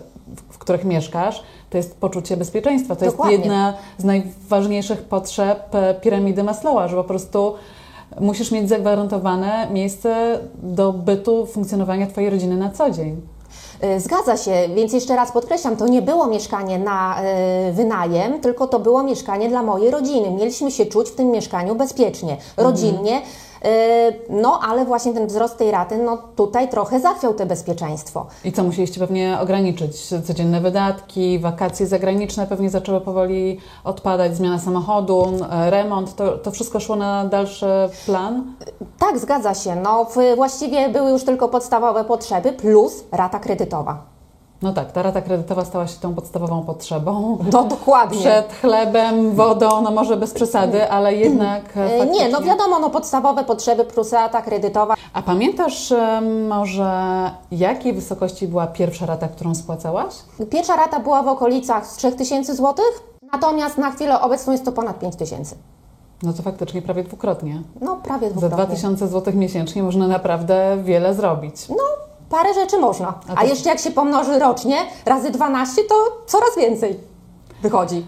w 0.51 0.59
których 0.59 0.85
mieszkasz, 0.85 1.43
to 1.71 1.77
jest 1.77 1.97
poczucie 1.97 2.37
bezpieczeństwa. 2.37 2.97
To 2.97 3.05
Dokładnie. 3.05 3.33
jest 3.33 3.45
jedna 3.45 3.75
z 3.99 4.05
najważniejszych 4.05 5.03
potrzeb 5.03 5.75
e, 5.75 5.95
piramidy 5.95 6.43
Maslowa, 6.43 6.89
że 6.89 6.97
po 6.97 7.05
prostu 7.05 7.55
musisz 8.21 8.51
mieć 8.51 8.69
zagwarantowane 8.69 9.69
miejsce 9.71 10.39
do 10.63 10.93
bytu, 10.93 11.47
funkcjonowania 11.47 12.07
Twojej 12.07 12.31
rodziny 12.31 12.57
na 12.57 12.71
co 12.71 12.91
dzień. 12.91 13.21
E, 13.81 14.01
Zgadza 14.01 14.37
się, 14.37 14.69
więc 14.75 14.93
jeszcze 14.93 15.17
raz 15.17 15.33
podkreślam, 15.33 15.77
to 15.77 15.89
nie 15.89 16.03
było 16.03 16.27
mieszkanie 16.27 16.79
na 16.79 17.21
e, 17.23 17.73
wynajem, 17.73 18.41
tylko 18.41 18.67
to 18.67 18.79
było 18.79 19.03
mieszkanie 19.03 19.49
dla 19.49 19.63
mojej 19.63 19.91
rodziny. 19.91 20.31
Mieliśmy 20.31 20.71
się 20.71 20.87
czuć 20.87 21.09
w 21.09 21.15
tym 21.15 21.31
mieszkaniu 21.31 21.75
bezpiecznie, 21.75 22.37
rodzinnie. 22.57 23.17
e, 23.17 23.23
No, 24.31 24.61
ale 24.69 24.85
właśnie 24.85 25.15
ten 25.15 25.27
wzrost 25.27 25.57
tej 25.57 25.71
raty, 25.71 25.99
no 25.99 26.19
tutaj 26.37 26.69
trochę 26.69 27.01
zachwiał 27.01 27.35
to 27.35 27.47
bezpieczeństwo. 27.47 28.27
I 28.45 28.53
co, 28.53 28.65
musieliście 28.65 29.01
pewnie 29.01 29.39
ograniczyć? 29.41 30.07
Codzienne 30.27 30.61
wydatki, 30.61 31.39
wakacje 31.39 31.87
zagraniczne 31.87 32.47
pewnie 32.47 32.71
zaczęły 32.71 33.01
powoli 33.01 33.61
odpadać, 33.85 34.37
zmiana 34.37 34.59
samochodu, 34.59 35.33
e, 35.51 35.71
remont, 35.71 36.15
to, 36.17 36.39
to 36.39 36.51
wszystko 36.51 36.81
szło 36.81 36.97
na 36.97 37.25
dalszy 37.25 37.67
plan? 38.07 38.55
Tak, 38.99 39.19
zgadza 39.19 39.55
się. 39.55 39.77
No, 39.77 40.07
właściwie 40.37 40.89
były 40.89 41.11
już 41.11 41.25
tylko 41.25 41.49
podstawowe 41.49 42.05
potrzeby 42.05 42.53
plus 42.53 43.05
rata 43.13 43.39
kredytowa. 43.39 44.14
No 44.63 44.73
tak, 44.73 44.93
ta 44.93 45.03
rata 45.03 45.23
kredytowa 45.23 45.65
stała 45.65 45.87
się 45.87 46.01
tą 46.01 46.15
podstawową 46.15 46.63
potrzebą. 46.63 47.39
No 47.53 47.65
dokładnie. 47.65 48.19
Przed 48.19 48.53
chlebem, 48.53 49.35
wodą, 49.35 49.83
no 49.83 49.91
może 49.91 50.17
bez 50.17 50.33
przesady, 50.35 50.91
ale 50.91 51.15
jednak 51.15 51.63
faktycznie. 51.73 52.07
Nie, 52.07 52.29
no 52.29 52.41
wiadomo, 52.41 52.79
no 52.79 52.91
podstawowe 52.91 53.45
potrzeby 53.45 53.85
plus 53.85 54.13
rata 54.13 54.43
kredytowa. 54.43 54.95
A 55.13 55.23
pamiętasz 55.23 55.93
e, 55.93 56.21
może, 56.49 56.91
jakiej 57.53 57.93
wysokości 57.93 58.49
była 58.49 58.67
pierwsza 58.67 59.07
rata, 59.07 59.29
którą 59.29 59.55
spłacałaś? 59.55 60.15
Pierwsza 60.51 60.77
rata 60.77 61.01
była 61.01 61.23
w 61.23 61.29
okolicach 61.29 61.87
3000 61.87 62.55
zł, 62.55 62.75
natomiast 63.33 63.79
na 63.79 63.91
chwilę 63.91 64.21
obecną 64.21 64.53
jest 64.53 64.65
to 64.65 64.73
ponad 64.73 64.99
5000. 64.99 65.57
No 66.23 66.33
to 66.33 66.43
faktycznie 66.43 66.83
prawie 66.83 67.03
dwukrotnie. 67.05 67.63
No 67.81 67.97
prawie 67.97 68.29
Za 68.29 68.35
dwukrotnie. 68.35 68.67
2000 68.67 69.09
zł 69.09 69.35
miesięcznie 69.37 69.83
można 69.83 70.09
naprawdę 70.09 70.77
wiele 70.85 71.15
zrobić. 71.15 71.69
No, 71.69 71.77
parę 72.35 72.55
rzeczy 72.55 72.79
można. 72.79 73.15
A 73.29 73.41
A, 73.41 73.45
jeszcze 73.45 73.69
jak 73.69 73.79
się 73.79 73.91
pomnoży 73.91 74.39
rocznie 74.39 74.77
razy 75.07 75.31
12, 75.31 75.83
to 75.89 75.95
coraz 76.27 76.49
więcej 76.57 77.01
wychodzi. 77.63 78.07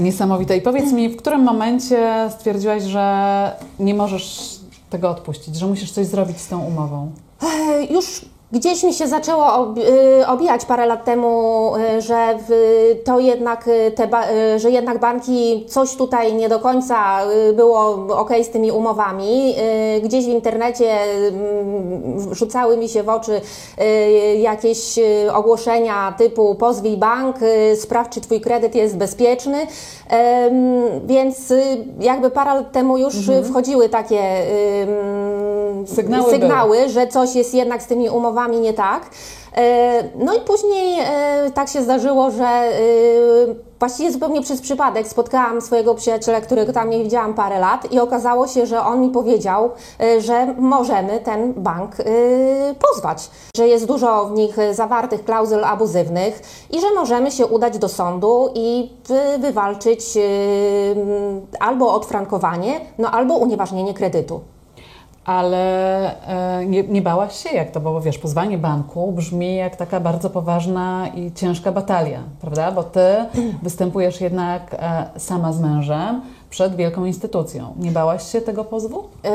Niesamowite. 0.00 0.56
I 0.56 0.60
powiedz 0.60 0.92
mi, 0.92 1.08
w 1.08 1.16
którym 1.16 1.42
momencie 1.42 2.30
stwierdziłaś, 2.38 2.82
że 2.82 3.56
nie 3.78 3.94
możesz 3.94 4.58
tego 4.90 5.10
odpuścić, 5.10 5.56
że 5.56 5.66
musisz 5.66 5.92
coś 5.92 6.06
zrobić 6.06 6.40
z 6.40 6.48
tą 6.48 6.64
umową? 6.64 7.10
Już 7.90 8.24
gdzieś 8.52 8.82
mi 8.82 8.94
się 8.94 9.06
zaczęło 9.06 9.74
y, 10.22 10.26
obijać 10.26 10.64
parę 10.64 10.86
lat 10.86 11.04
temu, 11.04 11.72
y, 11.76 12.00
że 12.00 12.38
to 13.04 13.20
jednak 13.20 13.68
y, 13.68 13.90
te, 13.90 14.08
że 14.58 14.70
jednak 14.70 14.98
banki 14.98 15.66
coś 15.68 15.96
tutaj 15.96 16.34
nie 16.34 16.48
do 16.48 16.58
końca 16.58 17.18
było 17.54 18.06
ok 18.08 18.30
z 18.42 18.48
tymi 18.48 18.72
umowami. 18.72 19.54
Gdzieś 20.02 20.24
w 20.24 20.28
internecie 20.28 20.92
mm, 21.28 22.34
rzucały 22.34 22.76
mi 22.76 22.88
się 22.88 23.02
w 23.02 23.08
oczy 23.08 23.40
jakieś 24.38 24.98
ogłoszenia 25.32 26.14
typu 26.18 26.54
pozwij 26.54 26.96
bank, 26.96 27.36
sprawdź 27.80 28.14
czy 28.14 28.20
twój 28.20 28.40
kredyt 28.40 28.74
jest 28.74 28.96
bezpieczny. 28.96 29.66
Więc 31.04 31.52
jakby 32.00 32.30
parę 32.30 32.54
lat 32.54 32.72
temu 32.72 32.98
już 32.98 33.28
y, 33.28 33.42
wchodziły 33.42 33.88
takie 33.88 34.22
Sygnały 35.86 36.30
sygnały 36.30 36.88
że 36.88 37.06
coś 37.06 37.34
jest 37.34 37.54
jednak 37.54 37.82
z 37.82 37.86
tymi 37.86 38.10
umowami 38.10 38.37
nie 38.46 38.72
tak. 38.72 39.02
E, 39.56 40.04
No 40.16 40.34
i 40.34 40.40
później 40.40 41.00
e, 41.00 41.50
tak 41.54 41.68
się 41.68 41.82
zdarzyło, 41.82 42.30
że 42.30 42.44
e, 42.44 42.72
właściwie 43.78 44.12
zupełnie 44.12 44.42
przez 44.42 44.60
przypadek 44.60 45.08
spotkałam 45.08 45.60
swojego 45.60 45.94
przyjaciela, 45.94 46.40
którego 46.40 46.72
tam 46.72 46.90
nie 46.90 47.02
widziałam 47.04 47.34
parę 47.34 47.58
lat 47.60 47.92
i 47.92 48.00
okazało 48.00 48.46
się, 48.46 48.66
że 48.66 48.80
on 48.84 49.00
mi 49.00 49.10
powiedział, 49.10 49.70
że 50.18 50.54
możemy 50.58 51.20
ten 51.20 51.52
bank 51.54 51.96
pozwać, 52.92 53.30
że 53.56 53.68
jest 53.68 53.86
dużo 53.86 54.24
w 54.26 54.32
nich 54.32 54.56
zawartych 54.72 55.24
klauzul 55.24 55.64
abuzywnych 55.64 56.40
i 56.70 56.80
że 56.80 56.86
możemy 56.94 57.30
się 57.30 57.46
udać 57.46 57.78
do 57.78 57.88
sądu 57.88 58.50
i 58.54 58.92
wy- 59.08 59.38
wywalczyć 59.38 60.00
albo 61.60 61.94
odfrankowanie, 61.94 62.80
no 62.98 63.10
albo 63.10 63.34
unieważnienie 63.34 63.94
kredytu. 63.94 64.40
Ale 65.28 66.26
e, 66.26 66.66
nie, 66.66 66.82
nie 66.82 67.02
bałaś 67.02 67.42
się, 67.42 67.56
jak 67.56 67.70
to, 67.70 67.80
bo 67.80 68.00
wiesz, 68.00 68.18
pozwanie 68.18 68.58
banku 68.58 69.12
brzmi 69.12 69.56
jak 69.56 69.76
taka 69.76 70.00
bardzo 70.00 70.30
poważna 70.30 71.08
i 71.14 71.32
ciężka 71.32 71.72
batalia, 71.72 72.20
prawda? 72.40 72.72
Bo 72.72 72.82
ty 72.82 73.00
występujesz 73.62 74.20
jednak 74.20 74.74
e, 74.74 75.06
sama 75.16 75.52
z 75.52 75.60
mężem 75.60 76.20
przed 76.50 76.76
wielką 76.76 77.04
instytucją. 77.04 77.74
Nie 77.78 77.90
bałaś 77.90 78.32
się 78.32 78.40
tego 78.40 78.64
pozwu? 78.64 79.04
Yy, 79.24 79.30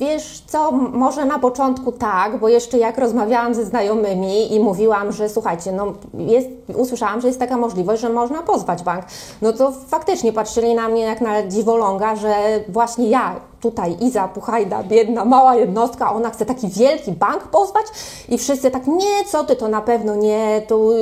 Wiesz 0.00 0.42
co, 0.46 0.72
może 0.72 1.24
na 1.24 1.38
początku 1.38 1.92
tak, 1.92 2.40
bo 2.40 2.48
jeszcze 2.48 2.78
jak 2.78 2.98
rozmawiałam 2.98 3.54
ze 3.54 3.64
znajomymi 3.64 4.54
i 4.54 4.60
mówiłam, 4.60 5.12
że 5.12 5.28
słuchajcie, 5.28 5.72
no 5.72 5.92
jest, 6.14 6.48
usłyszałam, 6.74 7.20
że 7.20 7.28
jest 7.28 7.40
taka 7.40 7.56
możliwość, 7.56 8.02
że 8.02 8.08
można 8.08 8.42
pozwać 8.42 8.82
bank, 8.82 9.04
no 9.42 9.52
to 9.52 9.72
faktycznie 9.72 10.32
patrzyli 10.32 10.74
na 10.74 10.88
mnie 10.88 11.02
jak 11.02 11.20
na 11.20 11.46
dziwoląga, 11.48 12.16
że 12.16 12.34
właśnie 12.68 13.08
ja 13.08 13.49
tutaj 13.60 13.96
Iza 14.00 14.28
Puchajda, 14.28 14.82
biedna, 14.82 15.24
mała 15.24 15.54
jednostka, 15.54 16.14
ona 16.14 16.30
chce 16.30 16.46
taki 16.46 16.68
wielki 16.68 17.12
bank 17.12 17.42
pozwać 17.42 17.86
i 18.28 18.38
wszyscy 18.38 18.70
tak, 18.70 18.86
nie, 18.86 19.24
co 19.26 19.44
ty, 19.44 19.56
to 19.56 19.68
na 19.68 19.80
pewno 19.80 20.14
nie, 20.14 20.62
tu 20.68 20.92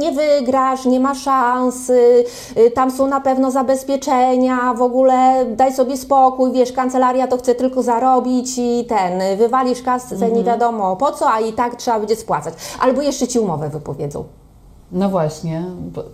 nie 0.00 0.12
wygrasz, 0.12 0.84
nie 0.84 1.00
ma 1.00 1.14
szans, 1.14 1.90
y, 1.90 2.24
tam 2.74 2.90
są 2.90 3.06
na 3.06 3.20
pewno 3.20 3.50
zabezpieczenia, 3.50 4.74
w 4.74 4.82
ogóle 4.82 5.44
daj 5.56 5.74
sobie 5.74 5.96
spokój, 5.96 6.52
wiesz, 6.52 6.72
kancelaria 6.72 7.26
to 7.26 7.36
chce 7.36 7.54
tylko 7.54 7.82
zarobić 7.82 8.58
i 8.58 8.84
ten, 8.88 9.20
y, 9.20 9.36
wywalisz 9.36 9.82
kasę 9.82 10.30
nie 10.30 10.44
wiadomo 10.44 10.96
po 10.96 11.12
co, 11.12 11.30
a 11.30 11.40
i 11.40 11.52
tak 11.52 11.76
trzeba 11.76 11.98
będzie 11.98 12.16
spłacać. 12.16 12.54
Albo 12.80 13.02
jeszcze 13.02 13.28
ci 13.28 13.38
umowę 13.38 13.68
wypowiedzą. 13.68 14.24
No 14.92 15.08
właśnie, 15.08 15.64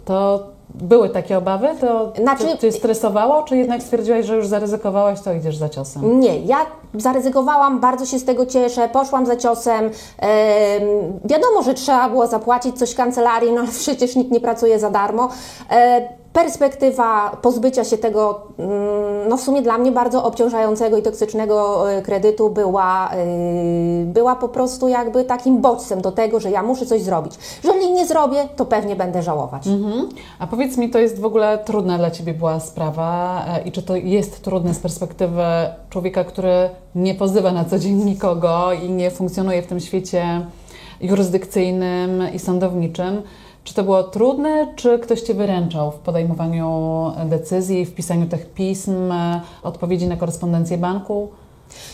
to 0.05 0.47
były 0.75 1.09
takie 1.09 1.39
obawy? 1.39 1.69
To 1.81 2.13
Znaczy- 2.23 2.45
ty, 2.45 2.57
ty 2.57 2.73
stresowało, 2.73 3.43
czy 3.43 3.57
jednak 3.57 3.83
stwierdziłaś, 3.83 4.27
że 4.27 4.37
już 4.37 4.47
zaryzykowałaś, 4.47 5.21
to 5.21 5.33
idziesz 5.33 5.57
za 5.57 5.69
ciosem? 5.69 6.21
Nie, 6.21 6.41
ja 6.41 6.57
zaryzykowałam, 6.95 7.81
bardzo 7.81 8.07
się 8.07 8.19
z 8.19 8.25
tego 8.25 8.47
cieszę, 8.47 8.89
poszłam 8.89 9.27
za 9.27 9.37
ciosem. 9.37 9.85
Em, 9.85 9.91
wiadomo, 11.25 11.63
że 11.63 11.75
trzeba 11.75 12.09
było 12.09 12.27
zapłacić 12.27 12.79
coś 12.79 12.95
kancelarii, 12.95 13.53
no 13.53 13.61
ale 13.61 13.69
przecież 13.81 14.17
nikt 14.17 14.31
nie 14.31 14.41
pracuje 14.41 14.79
za 14.79 14.91
darmo. 14.91 15.29
E, 15.71 16.09
perspektywa 16.43 17.37
pozbycia 17.43 17.85
się 17.85 17.99
tego, 17.99 18.41
mm, 18.59 19.29
no 19.29 19.37
w 19.37 19.41
sumie 19.41 19.63
dla 19.63 19.79
mnie 19.79 19.93
bardzo 19.93 20.25
obciążającego 20.25 20.99
i 20.99 21.03
toksycznego 21.03 21.91
e, 21.93 22.03
kredytu 22.03 22.51
była, 22.51 23.11
y, 23.15 24.07
była 24.07 24.37
po 24.37 24.49
prostu 24.49 24.89
jakby 24.89 25.25
takim 25.25 25.61
bodźcem 25.61 26.01
do 26.01 26.13
tego, 26.13 26.41
że 26.41 26.51
ja 26.51 26.63
muszę 26.63 26.87
coś 26.87 27.03
zrobić. 27.03 27.35
Jeżeli 27.65 27.93
nie 27.93 28.07
zrobię, 28.07 28.49
to 28.57 28.65
pewnie 28.65 28.97
będę 28.97 29.23
żałować. 29.23 29.67
Mhm. 29.67 30.09
A 30.39 30.47
powiedz 30.47 30.77
mi, 30.77 30.91
to 30.91 30.99
jest 30.99 31.21
w 31.21 31.25
ogóle 31.25 31.59
trudna 31.59 31.99
dla 31.99 32.11
Ciebie 32.11 32.35
była 32.35 32.61
sprawa 32.61 33.43
e, 33.49 33.63
i 33.63 33.73
czy 33.73 33.83
to 33.83 33.97
jest 33.97 34.43
trudne 34.43 34.75
z 34.75 34.79
perspektywy 34.79 35.45
człowieka, 35.91 36.25
który 36.25 36.71
nie 36.95 37.15
pozywa 37.15 37.53
na 37.53 37.65
co 37.65 37.79
dzień 37.79 38.05
nikogo 38.05 38.73
i 38.73 38.91
nie 38.91 39.11
funkcjonuje 39.11 39.63
w 39.63 39.67
tym 39.67 39.81
świecie 39.81 40.47
jurysdykcyjnym 41.01 42.23
i 42.35 42.39
sądowniczym? 42.39 43.23
Czy 43.69 43.75
to 43.75 43.83
było 43.83 44.03
trudne, 44.03 44.67
czy 44.77 44.99
ktoś 44.99 45.21
Cię 45.21 45.35
wyręczał 45.35 45.91
w 45.91 45.95
podejmowaniu 45.95 47.13
decyzji, 47.25 47.87
w 47.87 47.95
pisaniu 47.95 48.27
tych 48.27 48.47
pism, 48.47 49.13
odpowiedzi 49.63 50.07
na 50.07 50.17
korespondencję 50.17 50.79
banku? 50.79 51.29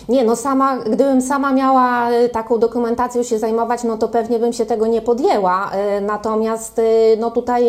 Nie, 0.08 0.24
no 0.24 0.36
sama, 0.36 0.76
gdybym 0.76 1.22
sama 1.22 1.52
miała 1.52 2.12
y, 2.12 2.28
taką 2.28 2.58
dokumentacją 2.58 3.22
się 3.22 3.38
zajmować, 3.38 3.84
no 3.84 3.98
to 3.98 4.08
pewnie 4.08 4.38
bym 4.38 4.52
się 4.52 4.66
tego 4.66 4.86
nie 4.86 5.02
podjęła. 5.02 5.70
Y, 5.98 6.00
Natomiast 6.00 6.78
y, 6.78 7.16
no 7.20 7.30
tutaj 7.30 7.64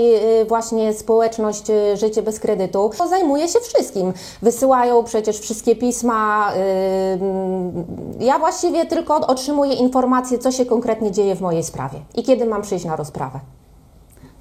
właśnie 0.48 0.94
społeczność 0.94 1.64
Życie 1.94 2.22
bez 2.22 2.40
kredytu 2.40 2.92
to 2.98 3.08
zajmuje 3.08 3.48
się 3.48 3.60
wszystkim. 3.60 4.14
Wysyłają 4.42 5.04
przecież 5.04 5.40
wszystkie 5.40 5.76
pisma. 5.76 6.52
Ja 8.20 8.40
właściwie 8.40 8.86
tylko 8.86 9.16
otrzymuję 9.16 9.74
informacje, 9.74 10.38
co 10.38 10.52
się 10.52 10.66
konkretnie 10.66 11.12
dzieje 11.12 11.36
w 11.36 11.42
mojej 11.42 11.64
sprawie 11.64 12.00
i 12.16 12.24
kiedy 12.24 12.46
mam 12.46 12.62
przyjść 12.62 12.86
na 12.86 12.96
rozprawę. 12.96 13.40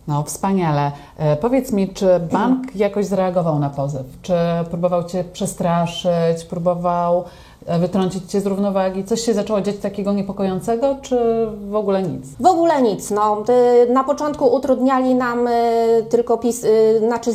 No, 0.09 0.23
wspaniale. 0.23 0.93
E, 1.17 1.37
Powiedz 1.37 1.73
mi, 1.73 1.89
czy 1.89 2.21
bank 2.33 2.77
jakoś 2.77 3.07
zareagował 3.07 3.59
na 3.59 3.71
pozew? 3.71 4.07
Czy 4.23 4.35
próbował 4.71 5.05
Cię 5.05 5.25
przestraszyć, 5.25 6.45
próbował 6.51 7.25
wytrącić 7.67 8.31
Cię 8.31 8.41
z 8.41 8.47
równowagi? 8.47 9.05
Coś 9.05 9.21
się 9.21 9.35
zaczęło 9.35 9.61
dziać 9.61 9.77
takiego 9.77 10.13
niepokojącego, 10.13 10.97
czy 11.03 11.47
w 11.71 11.75
ogóle 11.75 12.03
nic? 12.03 12.27
W 12.41 12.47
ogóle 12.47 12.83
nic. 12.83 13.11
No. 13.11 13.43
Y, 13.89 13.93
Na 13.93 14.05
początku 14.05 14.55
utrudniali 14.55 15.15
nam 15.15 15.47
y, 15.47 15.51
tylko 16.09 16.39
pis, 16.39 16.65
y, 16.65 16.99
znaczy, 17.07 17.31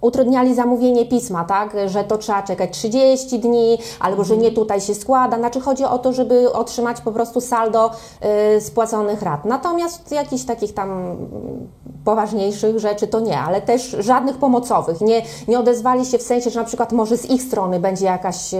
utrudniali 0.00 0.54
zamówienie 0.54 1.06
pisma, 1.06 1.44
tak, 1.44 1.76
że 1.86 2.04
to 2.04 2.18
trzeba 2.18 2.42
czekać 2.42 2.70
30 2.70 3.38
dni, 3.38 3.78
albo 4.00 4.24
że 4.24 4.36
nie 4.36 4.50
tutaj 4.52 4.80
się 4.80 4.94
składa. 4.94 5.38
Znaczy 5.38 5.60
chodzi 5.60 5.84
o 5.84 5.98
to, 5.98 6.12
żeby 6.12 6.52
otrzymać 6.52 7.00
po 7.00 7.12
prostu 7.12 7.40
saldo 7.40 7.90
spłaconych 8.60 9.22
rat. 9.22 9.44
Natomiast 9.44 10.12
jakichś 10.12 10.44
takich 10.44 10.74
tam 10.74 11.16
poważniejszych 12.04 12.78
rzeczy 12.78 13.06
to 13.06 13.20
nie, 13.20 13.38
ale 13.38 13.62
też 13.62 13.96
żadnych 13.98 14.36
pomocowych. 14.36 15.00
Nie, 15.00 15.22
nie 15.48 15.58
odezwali 15.58 16.06
się 16.06 16.18
w 16.18 16.22
sensie, 16.22 16.50
że 16.50 16.60
na 16.60 16.66
przykład 16.66 16.92
może 16.92 17.16
z 17.16 17.30
ich 17.30 17.42
strony 17.42 17.80
będzie 17.80 18.06
jakaś, 18.06 18.54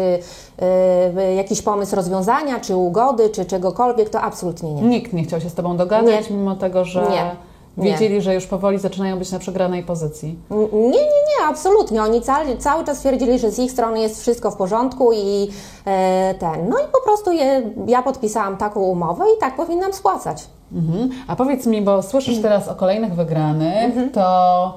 jakiś 1.37 1.63
pomysł 1.63 1.97
rozwiązania, 1.97 2.61
czy 2.61 2.77
ugody, 2.77 3.29
czy 3.31 3.45
czegokolwiek, 3.45 4.09
to 4.11 4.21
absolutnie 4.21 4.75
nie. 4.75 4.83
Nikt 4.83 5.13
nie 5.13 5.23
chciał 5.25 5.41
się 5.41 5.51
z 5.51 5.55
Tobą 5.55 5.77
dogadać, 5.77 6.31
Nie. 6.31 6.37
mimo 6.37 6.57
tego, 6.57 6.85
że 6.85 7.03
Nie. 7.11 7.37
Nie. 7.77 7.91
wiedzieli, 7.93 8.21
że 8.23 8.35
już 8.35 8.47
powoli 8.47 8.79
zaczynają 8.79 9.19
być 9.19 9.33
na 9.33 9.39
przegranej 9.39 9.83
pozycji. 9.83 10.39
Nie, 10.73 10.89
nie, 10.89 10.91
nie, 11.01 11.47
absolutnie. 11.49 12.03
Oni 12.03 12.23
cały, 12.23 12.57
cały 12.57 12.85
czas 12.85 12.99
twierdzili, 12.99 13.39
że 13.39 13.51
z 13.51 13.59
ich 13.59 13.73
strony 13.73 14.01
jest 14.01 14.21
wszystko 14.21 14.51
w 14.51 14.57
porządku 14.57 15.13
i 15.13 15.51
e, 15.87 16.35
ten. 16.39 16.69
No 16.69 16.79
i 16.79 16.83
po 16.93 17.01
prostu 17.05 17.33
je, 17.33 17.63
ja 17.87 18.03
podpisałam 18.03 18.57
taką 18.57 18.81
umowę 18.81 19.25
i 19.37 19.41
tak 19.41 19.57
powinnam 19.57 19.93
spłacać. 19.93 20.47
Mhm. 20.73 21.11
A 21.29 21.37
powiedz 21.37 21.67
mi, 21.67 21.83
bo 21.83 22.03
słyszysz 22.03 22.43
teraz 22.43 22.69
o 22.69 22.75
kolejnych 22.75 23.15
wygranych, 23.15 23.85
Mhm. 23.85 24.11
to 24.11 24.75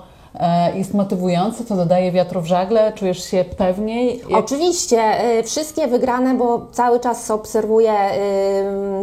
jest 0.75 0.93
motywujące, 0.93 1.63
to 1.63 1.75
dodaje 1.75 2.11
wiatru 2.11 2.41
w 2.41 2.45
żagle, 2.45 2.93
czujesz 2.95 3.23
się 3.23 3.45
pewniej? 3.57 4.21
Oczywiście 4.33 5.29
y, 5.39 5.43
wszystkie 5.43 5.87
wygrane, 5.87 6.33
bo 6.33 6.67
cały 6.71 6.99
czas 6.99 7.31
obserwuję 7.31 7.93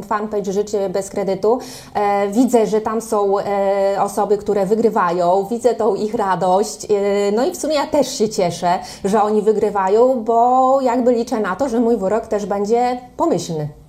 y, 0.01 0.03
fanpage 0.03 0.53
Życie 0.53 0.89
bez 0.89 1.11
kredytu. 1.11 1.59
E, 1.95 2.29
widzę, 2.29 2.67
że 2.67 2.81
tam 2.81 3.01
są 3.01 3.39
e, 3.39 3.97
osoby, 4.03 4.39
które 4.39 4.67
wygrywają, 4.67 5.47
widzę 5.51 5.75
tą 5.75 5.95
ich 5.95 6.15
radość. 6.15 6.87
no 7.33 7.47
i 7.47 7.51
w 7.51 7.57
sumie 7.57 7.75
ja 7.75 7.87
też 7.87 8.19
się 8.19 8.29
cieszę, 8.29 8.79
że 9.05 9.23
oni 9.23 9.43
wygrywają, 9.43 10.25
bo 10.25 10.79
jakby 10.81 11.13
liczę 11.13 11.41
na 11.41 11.57
to, 11.57 11.69
że 11.69 11.81
mój 11.81 11.97
wyrok 11.97 12.27
też 12.27 12.47
będzie 12.47 13.01
pomyślny. 13.17 13.80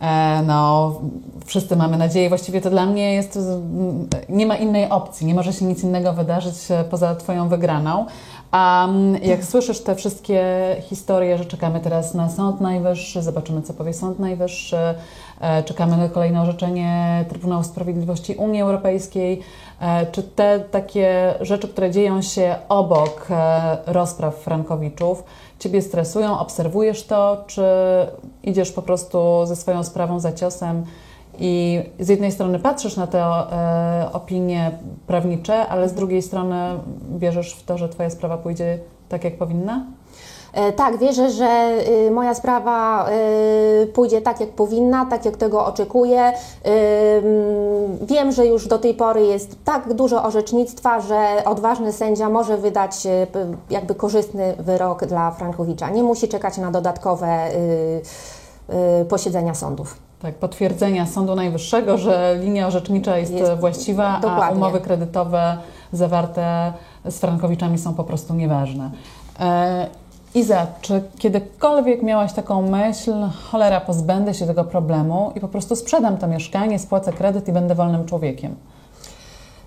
E, 0.00 0.42
No, 0.46 0.94
wszyscy 1.44 1.76
mamy 1.76 1.96
nadzieję. 1.96 2.28
Właściwie 2.28 2.60
to 2.60 2.70
dla 2.70 2.86
mnie 2.86 3.14
jest. 3.14 3.38
Nie 4.28 4.46
ma 4.46 4.56
innej 4.56 4.90
opcji. 4.90 5.26
Nie 5.26 5.34
może 5.34 5.52
się 5.52 5.64
nic 5.64 5.84
innego 5.84 6.12
wydarzyć 6.12 6.70
e, 6.70 6.84
poza 6.84 7.14
Twoją 7.14 7.48
wygraną. 7.48 8.06
A 8.50 8.88
jak 9.22 9.44
słyszysz 9.44 9.80
te 9.80 9.94
wszystkie 9.94 10.42
historie, 10.80 11.38
że 11.38 11.44
czekamy 11.44 11.80
teraz 11.80 12.14
na 12.14 12.28
Sąd 12.28 12.60
Najwyższy, 12.60 13.22
zobaczymy, 13.22 13.62
co 13.62 13.74
powie 13.74 13.92
Sąd 13.94 14.18
Najwyższy, 14.18 14.76
e, 15.40 15.62
czekamy 15.62 15.96
na 15.96 16.08
kolejne 16.08 16.42
orzeczenie 16.42 17.24
Trybunału 17.28 17.62
Sprawiedliwości 17.62 18.34
Unii 18.34 18.62
Europejskiej, 18.62 19.40
czy 20.12 20.22
te 20.22 20.60
takie 20.60 21.34
rzeczy, 21.40 21.68
które 21.68 21.90
dzieją 21.90 22.22
się 22.22 22.56
obok 22.68 23.28
rozpraw 23.86 24.34
Frankowiczów, 24.34 25.24
Ciebie 25.60 25.82
stresują, 25.82 26.38
obserwujesz 26.38 27.02
to, 27.06 27.44
czy 27.46 27.62
idziesz 28.42 28.72
po 28.72 28.82
prostu 28.82 29.46
ze 29.46 29.56
swoją 29.56 29.84
sprawą 29.84 30.20
za 30.20 30.32
ciosem 30.32 30.84
i 31.38 31.82
z 31.98 32.08
jednej 32.08 32.32
strony 32.32 32.58
patrzysz 32.58 32.96
na 32.96 33.06
te 33.06 33.18
e, 33.18 34.12
opinie 34.12 34.78
prawnicze, 35.06 35.68
ale 35.68 35.88
z 35.88 35.94
drugiej 35.94 36.22
strony 36.22 36.56
wierzysz 37.18 37.52
w 37.52 37.64
to, 37.64 37.78
że 37.78 37.88
Twoja 37.88 38.10
sprawa 38.10 38.38
pójdzie 38.38 38.78
tak, 39.08 39.24
jak 39.24 39.38
powinna? 39.38 39.86
E, 40.52 40.72
Tak, 40.72 40.98
wierzę, 40.98 41.30
że 41.30 41.70
y, 42.06 42.10
moja 42.10 42.34
sprawa 42.34 43.06
y, 43.82 43.86
pójdzie 43.86 44.20
tak, 44.20 44.40
jak 44.40 44.48
powinna, 44.50 45.06
tak 45.06 45.24
jak 45.24 45.36
tego 45.36 45.66
oczekuję. 45.66 46.20
Ym, 46.26 47.98
Wiem, 48.06 48.32
że 48.32 48.46
już 48.46 48.68
do 48.68 48.78
tej 48.78 48.94
pory 48.94 49.26
jest 49.26 49.64
tak 49.64 49.94
dużo 49.94 50.22
orzecznictwa, 50.24 51.00
że 51.00 51.42
odważny 51.44 51.92
sędzia 51.92 52.28
może 52.28 52.56
wydać 52.56 53.06
y, 53.06 53.26
jakby 53.70 53.94
korzystny 53.94 54.54
wyrok 54.58 55.04
dla 55.06 55.30
Frankowicza. 55.30 55.90
Nie 55.90 56.02
musi 56.02 56.28
czekać 56.28 56.58
na 56.58 56.70
dodatkowe 56.70 57.48
y, 57.54 58.02
y, 59.02 59.04
posiedzenia 59.04 59.54
sądów. 59.54 59.96
Tak, 60.22 60.34
potwierdzenia 60.34 61.06
Sądu 61.06 61.34
Najwyższego, 61.34 61.98
że 61.98 62.36
linia 62.40 62.66
orzecznicza 62.66 63.18
jest, 63.18 63.32
Jest- 63.32 63.52
właściwa, 63.60 64.08
a 64.16 64.20
dokładnie. 64.20 64.56
umowy 64.56 64.80
kredytowe 64.80 65.56
zawarte 65.92 66.72
z 67.04 67.18
Frankowiczami 67.18 67.78
są 67.78 67.94
po 67.94 68.04
prostu 68.04 68.34
nieważne. 68.34 68.90
Iza, 70.34 70.66
czy 70.80 71.02
kiedykolwiek 71.18 72.02
miałaś 72.02 72.32
taką 72.32 72.62
myśl, 72.62 73.12
cholera, 73.50 73.80
pozbędę 73.80 74.34
się 74.34 74.46
tego 74.46 74.64
problemu 74.64 75.32
i 75.36 75.40
po 75.40 75.48
prostu 75.48 75.76
sprzedam 75.76 76.16
to 76.16 76.28
mieszkanie, 76.28 76.78
spłacę 76.78 77.12
kredyt 77.12 77.48
i 77.48 77.52
będę 77.52 77.74
wolnym 77.74 78.06
człowiekiem? 78.06 78.56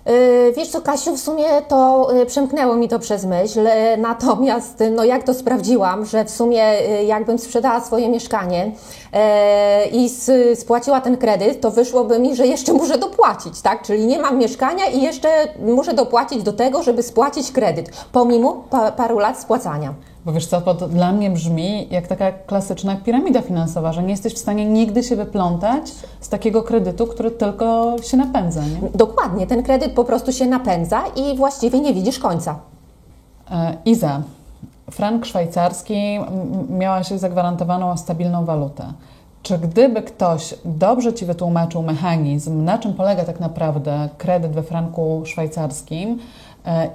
Yy, 0.06 0.52
Wiesz 0.56 0.68
co, 0.68 0.80
Kasiu, 0.80 1.16
w 1.16 1.20
sumie 1.20 1.44
to 1.68 2.08
yy, 2.14 2.26
przemknęło 2.26 2.76
mi 2.76 2.88
to 2.88 2.98
przez 2.98 3.24
myśl, 3.24 3.62
yy, 3.62 3.96
natomiast 3.98 4.82
no 4.90 5.04
jak 5.04 5.22
to 5.22 5.34
sprawdziłam, 5.34 6.04
że 6.04 6.24
w 6.24 6.30
sumie 6.30 6.62
jakbym 7.06 7.38
sprzedała 7.38 7.80
swoje 7.80 8.08
mieszkanie 8.08 8.72
i 9.92 10.10
spłaciła 10.54 11.00
ten 11.00 11.16
kredyt, 11.16 11.60
to 11.60 11.70
wyszłoby 11.70 12.18
mi, 12.18 12.36
że 12.36 12.46
jeszcze 12.46 12.72
muszę 12.72 12.98
dopłacić, 12.98 13.60
tak? 13.60 13.82
Czyli 13.82 14.06
nie 14.06 14.18
mam 14.18 14.38
mieszkania 14.38 14.86
i 14.86 15.02
jeszcze 15.02 15.28
muszę 15.58 15.94
dopłacić 15.94 16.42
do 16.42 16.52
tego, 16.52 16.82
żeby 16.82 17.02
spłacić 17.02 17.52
kredyt, 17.52 17.90
pomimo 18.12 18.64
pa 18.70 18.92
paru 18.92 19.18
lat 19.18 19.40
spłacania. 19.40 19.94
Bo 20.24 20.32
wiesz 20.32 20.46
co, 20.46 20.60
to 20.60 20.74
dla 20.88 21.12
mnie 21.12 21.30
brzmi 21.30 21.88
jak 21.90 22.06
taka 22.06 22.32
klasyczna 22.32 22.96
piramida 22.96 23.42
finansowa, 23.42 23.92
że 23.92 24.02
nie 24.02 24.10
jesteś 24.10 24.34
w 24.34 24.38
stanie 24.38 24.66
nigdy 24.66 25.02
się 25.02 25.16
wyplątać 25.16 25.92
z 26.20 26.28
takiego 26.28 26.62
kredytu, 26.62 27.06
który 27.06 27.30
tylko 27.30 27.96
się 28.02 28.16
napędza. 28.16 28.60
Nie? 28.60 28.88
Dokładnie, 28.94 29.46
ten 29.46 29.62
kredyt 29.62 29.92
po 29.92 30.04
prostu 30.04 30.32
się 30.32 30.46
napędza 30.46 31.02
i 31.16 31.36
właściwie 31.36 31.80
nie 31.80 31.94
widzisz 31.94 32.18
końca. 32.18 32.58
E, 33.50 33.76
Iza, 33.84 34.22
frank 34.90 35.26
szwajcarski 35.26 35.94
m- 35.94 36.24
m- 36.70 36.78
miałaś 36.78 37.08
zagwarantowaną 37.08 37.96
stabilną 37.96 38.44
walutę. 38.44 38.84
Czy 39.42 39.58
gdyby 39.58 40.02
ktoś 40.02 40.54
dobrze 40.64 41.12
Ci 41.14 41.26
wytłumaczył 41.26 41.82
mechanizm, 41.82 42.64
na 42.64 42.78
czym 42.78 42.94
polega 42.94 43.24
tak 43.24 43.40
naprawdę 43.40 44.08
kredyt 44.18 44.52
we 44.52 44.62
franku 44.62 45.22
szwajcarskim 45.24 46.18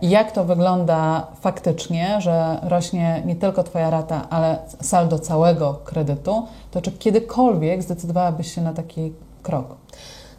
jak 0.01 0.31
to 0.31 0.43
wygląda 0.45 1.27
faktycznie, 1.41 2.21
że 2.21 2.59
rośnie 2.63 3.23
nie 3.25 3.35
tylko 3.35 3.63
Twoja 3.63 3.89
rata, 3.89 4.27
ale 4.29 4.59
saldo 4.81 5.19
całego 5.19 5.73
kredytu, 5.73 6.47
to 6.71 6.81
czy 6.81 6.91
kiedykolwiek 6.91 7.83
zdecydowałabyś 7.83 8.55
się 8.55 8.61
na 8.61 8.73
taki 8.73 9.13
krok? 9.43 9.75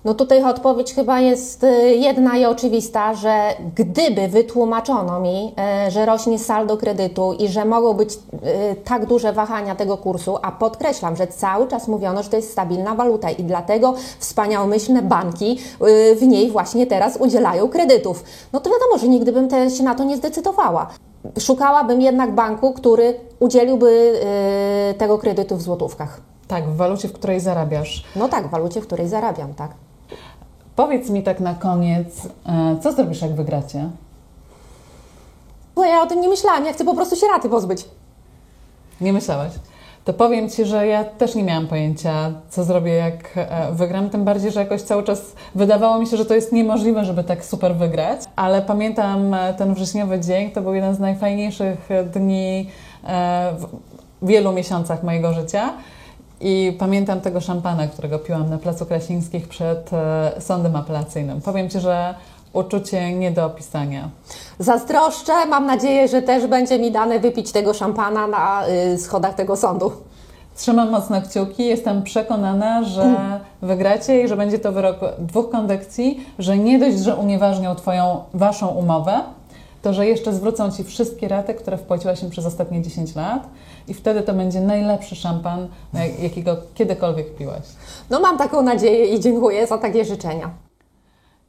No 0.04 0.14
tutaj 0.14 0.44
odpowiedź 0.44 0.94
chyba 0.94 1.20
jest 1.20 1.64
y, 1.64 1.94
jedna 1.96 2.36
i 2.36 2.44
oczywista, 2.44 3.14
że 3.14 3.54
gdyby 3.76 4.28
wytłumaczono 4.28 5.20
mi, 5.20 5.54
y, 5.86 5.90
że 5.90 6.06
rośnie 6.06 6.38
saldo 6.38 6.76
kredytu 6.76 7.32
i 7.32 7.48
że 7.48 7.64
mogą 7.64 7.94
być 7.94 8.14
y, 8.14 8.18
tak 8.84 9.06
duże 9.06 9.32
wahania 9.32 9.74
tego 9.74 9.96
kursu, 9.96 10.38
a 10.42 10.52
podkreślam, 10.52 11.16
że 11.16 11.26
cały 11.26 11.68
czas 11.68 11.88
mówiono, 11.88 12.22
że 12.22 12.30
to 12.30 12.36
jest 12.36 12.52
stabilna 12.52 12.94
waluta 12.94 13.30
i 13.30 13.44
dlatego 13.44 13.94
wspaniałomyślne 14.18 15.02
banki 15.02 15.58
w 16.16 16.22
niej 16.22 16.50
właśnie 16.50 16.86
teraz 16.86 17.16
udzielają 17.16 17.68
kredytów, 17.68 18.24
no 18.52 18.60
to 18.60 18.70
wiadomo, 18.70 18.98
że 18.98 19.08
nigdy 19.08 19.32
bym 19.32 19.48
te, 19.48 19.70
się 19.70 19.84
na 19.84 19.94
to 19.94 20.04
nie 20.04 20.16
zdecydowała. 20.16 20.86
Szukałabym 21.38 22.00
jednak 22.00 22.34
banku, 22.34 22.72
który 22.72 23.14
udzieliłby 23.40 24.20
tego 24.98 25.18
kredytu 25.18 25.56
w 25.56 25.62
złotówkach. 25.62 26.20
Tak, 26.48 26.68
w 26.68 26.76
walucie, 26.76 27.08
w 27.08 27.12
której 27.12 27.40
zarabiasz. 27.40 28.04
No 28.16 28.28
tak, 28.28 28.46
w 28.46 28.50
walucie, 28.50 28.80
w 28.80 28.86
której 28.86 29.08
zarabiam, 29.08 29.54
tak. 29.54 29.70
Powiedz 30.80 31.10
mi 31.10 31.22
tak 31.22 31.40
na 31.40 31.54
koniec, 31.54 32.28
e, 32.46 32.76
co 32.82 32.92
zrobisz, 32.92 33.22
jak 33.22 33.34
wygracie? 33.34 33.90
Bo 35.74 35.84
ja 35.84 36.02
o 36.02 36.06
tym 36.06 36.20
nie 36.20 36.28
myślałam, 36.28 36.64
ja 36.64 36.72
chcę 36.72 36.84
po 36.84 36.94
prostu 36.94 37.16
się 37.16 37.26
raty 37.26 37.48
pozbyć. 37.48 37.84
Nie 39.00 39.12
myślałaś? 39.12 39.52
To 40.04 40.12
powiem 40.12 40.50
Ci, 40.50 40.64
że 40.64 40.86
ja 40.86 41.04
też 41.04 41.34
nie 41.34 41.44
miałam 41.44 41.66
pojęcia, 41.66 42.32
co 42.50 42.64
zrobię, 42.64 42.92
jak 42.92 43.30
e, 43.36 43.72
wygram. 43.72 44.10
Tym 44.10 44.24
bardziej, 44.24 44.52
że 44.52 44.60
jakoś 44.60 44.82
cały 44.82 45.02
czas 45.02 45.32
wydawało 45.54 45.98
mi 45.98 46.06
się, 46.06 46.16
że 46.16 46.24
to 46.26 46.34
jest 46.34 46.52
niemożliwe, 46.52 47.04
żeby 47.04 47.24
tak 47.24 47.44
super 47.44 47.76
wygrać. 47.76 48.20
Ale 48.36 48.62
pamiętam 48.62 49.34
e, 49.34 49.54
ten 49.54 49.74
wrześniowy 49.74 50.20
dzień, 50.20 50.50
to 50.50 50.60
był 50.60 50.74
jeden 50.74 50.94
z 50.94 50.98
najfajniejszych 50.98 51.88
dni 52.12 52.70
w 54.22 54.26
wielu 54.26 54.52
miesiącach 54.52 55.02
mojego 55.02 55.32
życia. 55.32 55.72
I 56.40 56.76
pamiętam 56.78 57.20
tego 57.20 57.40
szampana, 57.40 57.86
którego 57.86 58.18
piłam 58.18 58.50
na 58.50 58.58
Placu 58.58 58.86
Krasińskich 58.86 59.48
przed 59.48 59.92
e, 59.92 60.32
sądem 60.40 60.76
apelacyjnym. 60.76 61.40
Powiem 61.40 61.70
Ci, 61.70 61.80
że 61.80 62.14
uczucie 62.52 63.14
nie 63.14 63.30
do 63.30 63.44
opisania. 63.44 64.08
Zazdroszczę, 64.58 65.46
mam 65.46 65.66
nadzieję, 65.66 66.08
że 66.08 66.22
też 66.22 66.46
będzie 66.46 66.78
mi 66.78 66.92
dane 66.92 67.20
wypić 67.20 67.52
tego 67.52 67.74
szampana 67.74 68.26
na 68.26 68.68
y, 68.68 68.98
schodach 68.98 69.34
tego 69.34 69.56
sądu. 69.56 69.92
Trzymam 70.56 70.90
mocno 70.90 71.22
kciuki, 71.22 71.66
jestem 71.66 72.02
przekonana, 72.02 72.84
że 72.84 73.16
wygracie 73.62 74.22
i 74.22 74.28
że 74.28 74.36
będzie 74.36 74.58
to 74.58 74.72
wyrok 74.72 74.96
dwóch 75.18 75.50
kondekcji, 75.50 76.26
że 76.38 76.58
nie 76.58 76.78
dość, 76.78 76.98
że 76.98 77.16
unieważnią 77.16 77.74
Twoją, 77.74 78.24
Waszą 78.34 78.68
umowę, 78.68 79.20
to 79.82 79.92
że 79.92 80.06
jeszcze 80.06 80.32
zwrócą 80.32 80.70
Ci 80.70 80.84
wszystkie 80.84 81.28
raty, 81.28 81.54
które 81.54 81.78
wpłaciłaś 81.78 82.22
im 82.22 82.30
przez 82.30 82.46
ostatnie 82.46 82.82
10 82.82 83.14
lat 83.14 83.48
i 83.88 83.94
wtedy 83.94 84.22
to 84.22 84.34
będzie 84.34 84.60
najlepszy 84.60 85.16
szampan, 85.16 85.68
jak- 85.94 86.22
jakiego 86.22 86.56
kiedykolwiek 86.74 87.36
piłaś. 87.36 87.62
No 88.10 88.20
mam 88.20 88.38
taką 88.38 88.62
nadzieję 88.62 89.06
i 89.06 89.20
dziękuję 89.20 89.66
za 89.66 89.78
takie 89.78 90.04
życzenia. 90.04 90.50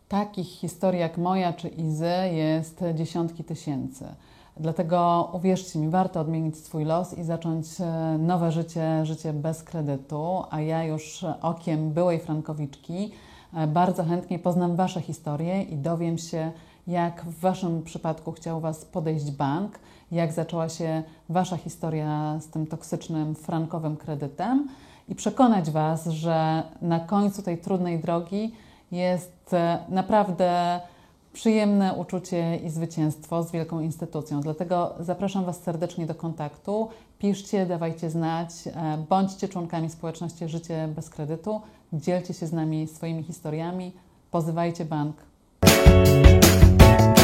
Takich 0.07 0.47
historii 0.47 0.99
jak 0.99 1.17
moja 1.17 1.53
czy 1.53 1.67
Izy 1.67 2.11
jest 2.33 2.83
dziesiątki 2.95 3.43
tysięcy. 3.43 4.05
Dlatego 4.57 5.29
uwierzcie 5.33 5.79
mi, 5.79 5.89
warto 5.89 6.19
odmienić 6.19 6.57
swój 6.57 6.85
los 6.85 7.17
i 7.17 7.23
zacząć 7.23 7.67
e, 7.79 8.17
nowe 8.17 8.51
życie, 8.51 9.05
życie 9.05 9.33
bez 9.33 9.63
kredytu. 9.63 10.43
A 10.49 10.61
ja 10.61 10.83
już 10.83 11.25
okiem 11.41 11.91
byłej 11.91 12.19
frankowiczki 12.19 13.11
e, 13.53 13.67
bardzo 13.67 14.03
chętnie 14.03 14.39
poznam 14.39 14.75
Wasze 14.75 15.01
historie 15.01 15.61
i 15.61 15.77
dowiem 15.77 16.17
się, 16.17 16.51
jak 16.87 17.25
w 17.25 17.39
Waszym 17.39 17.83
przypadku 17.83 18.31
chciał 18.31 18.59
Was 18.59 18.85
podejść 18.85 19.31
bank, 19.31 19.79
jak 20.11 20.33
zaczęła 20.33 20.69
się 20.69 21.03
Wasza 21.29 21.57
historia 21.57 22.39
z 22.39 22.47
tym 22.47 22.67
toksycznym 22.67 23.35
frankowym 23.35 23.97
kredytem 23.97 24.67
i 25.09 25.15
przekonać 25.15 25.71
Was, 25.71 26.05
że 26.05 26.63
na 26.81 26.99
końcu 26.99 27.41
tej 27.41 27.57
trudnej 27.57 27.99
drogi 27.99 28.51
jest 28.91 29.53
e, 29.53 29.79
naprawdę 29.89 30.79
przyjemne 31.33 31.93
uczucie 31.93 32.57
i 32.57 32.69
zwycięstwo 32.69 33.43
z 33.43 33.51
wielką 33.51 33.79
instytucją. 33.79 34.41
Dlatego 34.41 34.93
zapraszam 34.99 35.45
Was 35.45 35.63
serdecznie 35.63 36.05
do 36.05 36.15
kontaktu. 36.15 36.89
Piszcie, 37.19 37.65
dawajcie 37.65 38.09
znać, 38.09 38.49
e, 38.67 38.97
bądźcie 39.09 39.47
członkami 39.47 39.89
społeczności 39.89 40.47
Życie 40.47 40.87
bez 40.95 41.09
kredytu, 41.09 41.61
dzielcie 41.93 42.33
się 42.33 42.47
z 42.47 42.53
nami 42.53 42.87
swoimi 42.87 43.23
historiami, 43.23 43.91
pozywajcie 44.31 44.85
bank. 44.85 45.30
Thank 45.73 47.17
you. 47.17 47.20